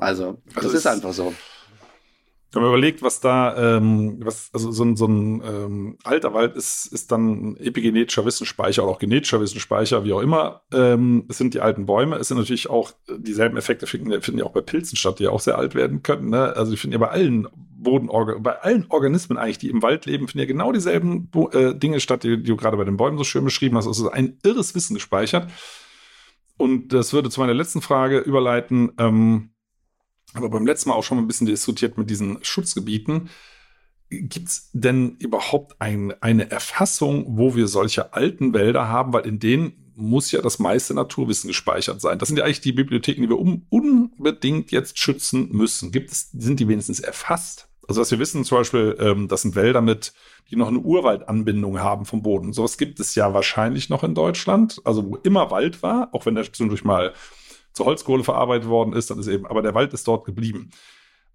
[0.00, 1.34] Also, das also ist einfach so.
[2.52, 6.56] Wenn man überlegt, was da, ähm, was, also so ein, so ein ähm, alter Wald
[6.56, 10.62] ist, ist dann epigenetischer Wissenspeicher oder auch genetischer Wissenspeicher, wie auch immer.
[10.72, 12.16] Ähm, es sind die alten Bäume.
[12.16, 15.30] Es sind natürlich auch dieselben Effekte, finden, finden ja auch bei Pilzen statt, die ja
[15.30, 16.30] auch sehr alt werden können.
[16.30, 16.56] Ne?
[16.56, 20.26] Also die finden ja bei allen Bodenorganismen, bei allen Organismen eigentlich, die im Wald leben,
[20.26, 23.18] finden ja genau dieselben Bo äh, Dinge statt, die, die, du gerade bei den Bäumen
[23.18, 23.86] so schön beschrieben hast.
[23.86, 25.50] Also es ist ein irres Wissen gespeichert.
[26.56, 28.90] Und das würde zu meiner letzten Frage überleiten.
[28.98, 29.50] Ähm,
[30.34, 33.30] aber beim letzten Mal auch schon mal ein bisschen diskutiert mit diesen Schutzgebieten.
[34.10, 39.12] Gibt es denn überhaupt ein, eine Erfassung, wo wir solche alten Wälder haben?
[39.12, 42.18] Weil in denen muss ja das meiste Naturwissen gespeichert sein.
[42.18, 45.90] Das sind ja eigentlich die Bibliotheken, die wir um, unbedingt jetzt schützen müssen.
[45.90, 47.68] Gibt es, sind die wenigstens erfasst?
[47.88, 50.12] Also, was wir wissen zum Beispiel, ähm, das sind Wälder mit,
[50.50, 52.52] die noch eine Urwaldanbindung haben vom Boden.
[52.52, 54.80] Sowas gibt es ja wahrscheinlich noch in Deutschland.
[54.84, 57.12] Also, wo immer Wald war, auch wenn der zwischendurch mal
[57.78, 60.70] zur Holzkohle verarbeitet worden ist, dann ist eben, aber der Wald ist dort geblieben.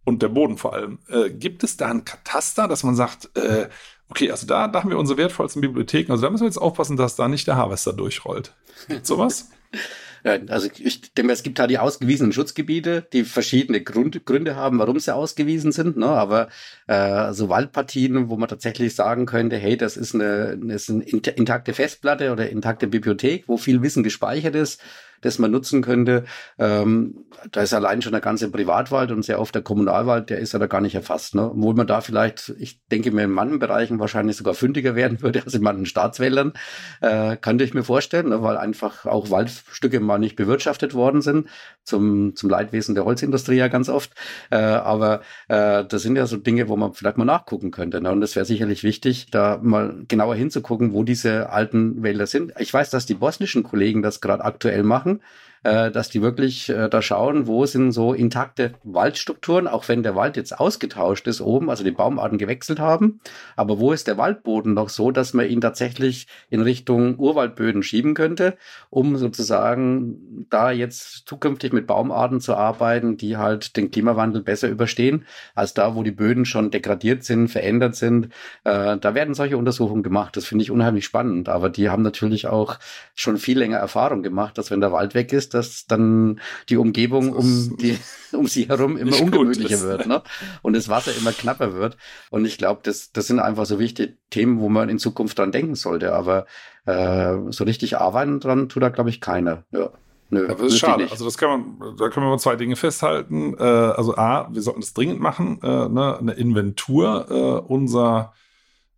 [0.06, 1.00] Und der Boden vor allem.
[1.08, 3.70] Äh, gibt es da ein Kataster, dass man sagt, äh,
[4.10, 6.98] okay, also da, da haben wir unsere wertvollsten Bibliotheken, also da müssen wir jetzt aufpassen,
[6.98, 8.54] dass da nicht der Harvester durchrollt.
[8.88, 9.50] Gibt sowas?
[10.24, 14.98] Also ich denke, es gibt da die ausgewiesenen Schutzgebiete, die verschiedene Grund, Gründe haben, warum
[14.98, 15.98] sie ausgewiesen sind.
[15.98, 16.08] Ne?
[16.08, 16.48] Aber
[16.88, 21.04] äh, so Waldpartien, wo man tatsächlich sagen könnte, hey, das ist eine, das ist eine
[21.04, 24.80] intakte Festplatte oder intakte Bibliothek, wo viel Wissen gespeichert ist,
[25.26, 26.26] das man nutzen könnte.
[26.58, 30.54] Ähm, da ist allein schon der ganze Privatwald und sehr oft der Kommunalwald, der ist
[30.54, 31.36] ja da gar nicht erfasst.
[31.36, 31.52] Ne?
[31.52, 35.44] Obwohl man da vielleicht, ich denke mir in manchen Bereichen wahrscheinlich sogar fündiger werden würde
[35.44, 36.54] als in manchen Staatswäldern,
[37.02, 38.42] äh, könnte ich mir vorstellen, ne?
[38.42, 41.48] weil einfach auch Waldstücke mal nicht bewirtschaftet worden sind,
[41.84, 44.12] zum, zum Leidwesen der Holzindustrie ja ganz oft.
[44.50, 48.02] Äh, aber äh, das sind ja so Dinge, wo man vielleicht mal nachgucken könnte.
[48.02, 48.12] Ne?
[48.12, 52.54] Und das wäre sicherlich wichtig, da mal genauer hinzugucken, wo diese alten Wälder sind.
[52.60, 55.24] Ich weiß, dass die bosnischen Kollegen das gerade aktuell machen werden.
[55.64, 60.16] Äh, dass die wirklich äh, da schauen, wo sind so intakte Waldstrukturen, auch wenn der
[60.16, 63.20] Wald jetzt ausgetauscht ist oben, also die Baumarten gewechselt haben.
[63.56, 68.14] Aber wo ist der Waldboden noch so, dass man ihn tatsächlich in Richtung Urwaldböden schieben
[68.14, 68.58] könnte,
[68.90, 75.26] um sozusagen da jetzt zukünftig mit Baumarten zu arbeiten, die halt den Klimawandel besser überstehen,
[75.56, 78.26] als da, wo die Böden schon degradiert sind, verändert sind.
[78.64, 80.36] Äh, da werden solche Untersuchungen gemacht.
[80.36, 81.50] Das finde ich unheimlich spannend.
[81.50, 82.80] Aber die haben natürlich auch
[83.16, 86.40] schon viel länger Erfahrung gemacht, dass wenn der Wald weg ist, dass dann
[86.70, 87.98] die Umgebung um die
[88.32, 90.22] um sie herum immer ungemütlicher wird, ne?
[90.62, 91.98] Und das Wasser immer knapper wird.
[92.30, 95.52] Und ich glaube, das das sind einfach so wichtige Themen, wo man in Zukunft dran
[95.52, 96.14] denken sollte.
[96.14, 96.46] Aber
[96.86, 99.64] äh, so richtig arbeiten dran tut da, glaube ich, keiner.
[99.72, 99.90] Ja.
[100.30, 101.08] Nö, ja, das ist schade.
[101.12, 103.56] Also das kann man, da können wir mal zwei Dinge festhalten.
[103.60, 106.18] Äh, also A, wir sollten das dringend machen, äh, ne?
[106.20, 108.34] eine Inventur äh, unserer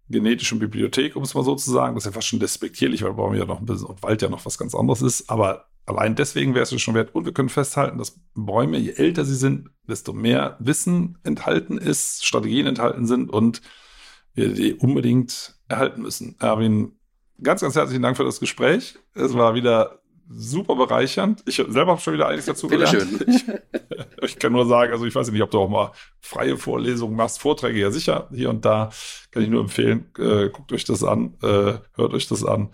[0.09, 1.95] genetischen Bibliothek, um es mal so zu sagen.
[1.95, 4.29] Das ist ja fast schon despektierlich, weil wir ja noch ein bisschen und Wald ja
[4.29, 5.29] noch was ganz anderes ist.
[5.29, 7.13] Aber Allein deswegen wäre es schon wert.
[7.13, 12.25] Und wir können festhalten, dass Bäume, je älter sie sind, desto mehr Wissen enthalten ist,
[12.25, 13.61] Strategien enthalten sind und
[14.33, 16.35] wir die unbedingt erhalten müssen.
[16.39, 16.93] Erwin,
[17.41, 18.97] ganz, ganz herzlichen Dank für das Gespräch.
[19.13, 21.43] Es war wieder super bereichernd.
[21.47, 22.95] Ich selber habe schon wieder einiges dazu gelernt.
[23.27, 23.45] Ich,
[24.21, 27.39] ich, kann nur sagen, also ich weiß nicht, ob du auch mal freie Vorlesungen machst,
[27.39, 28.89] Vorträge ja sicher hier und da.
[29.31, 30.09] Kann ich nur empfehlen.
[30.17, 32.69] Äh, guckt euch das an, äh, hört euch das an.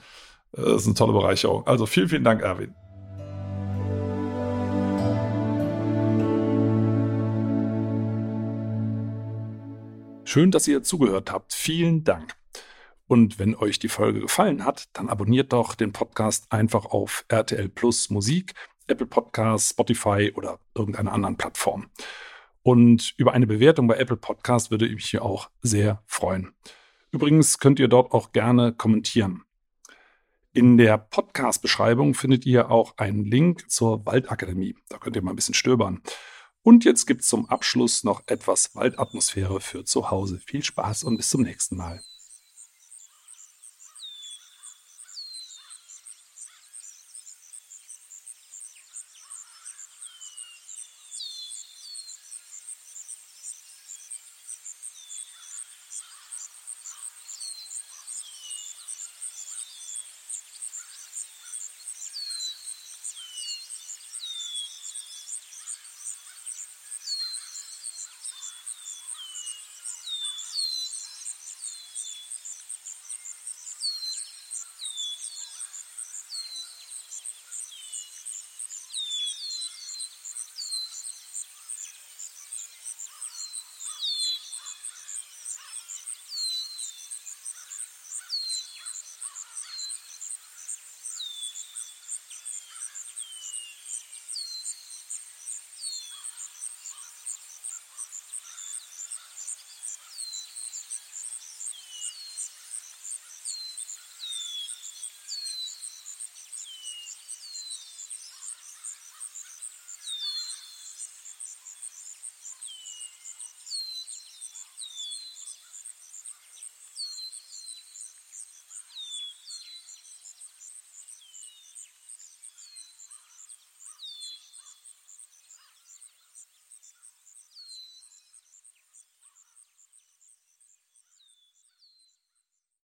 [0.53, 1.65] Äh, das ist eine tolle Bereicherung.
[1.67, 2.73] Also vielen, vielen Dank, Erwin.
[10.25, 11.53] Schön, dass ihr zugehört habt.
[11.53, 12.40] Vielen Dank.
[13.11, 17.67] Und wenn euch die Folge gefallen hat, dann abonniert doch den Podcast einfach auf RTL
[17.67, 18.53] Plus Musik,
[18.87, 21.89] Apple Podcasts, Spotify oder irgendeiner anderen Plattform.
[22.63, 26.53] Und über eine Bewertung bei Apple Podcast würde ich mich hier auch sehr freuen.
[27.11, 29.43] Übrigens könnt ihr dort auch gerne kommentieren.
[30.53, 34.77] In der Podcast-Beschreibung findet ihr auch einen Link zur Waldakademie.
[34.87, 36.01] Da könnt ihr mal ein bisschen stöbern.
[36.61, 40.39] Und jetzt gibt's zum Abschluss noch etwas Waldatmosphäre für zu Hause.
[40.39, 42.01] Viel Spaß und bis zum nächsten Mal.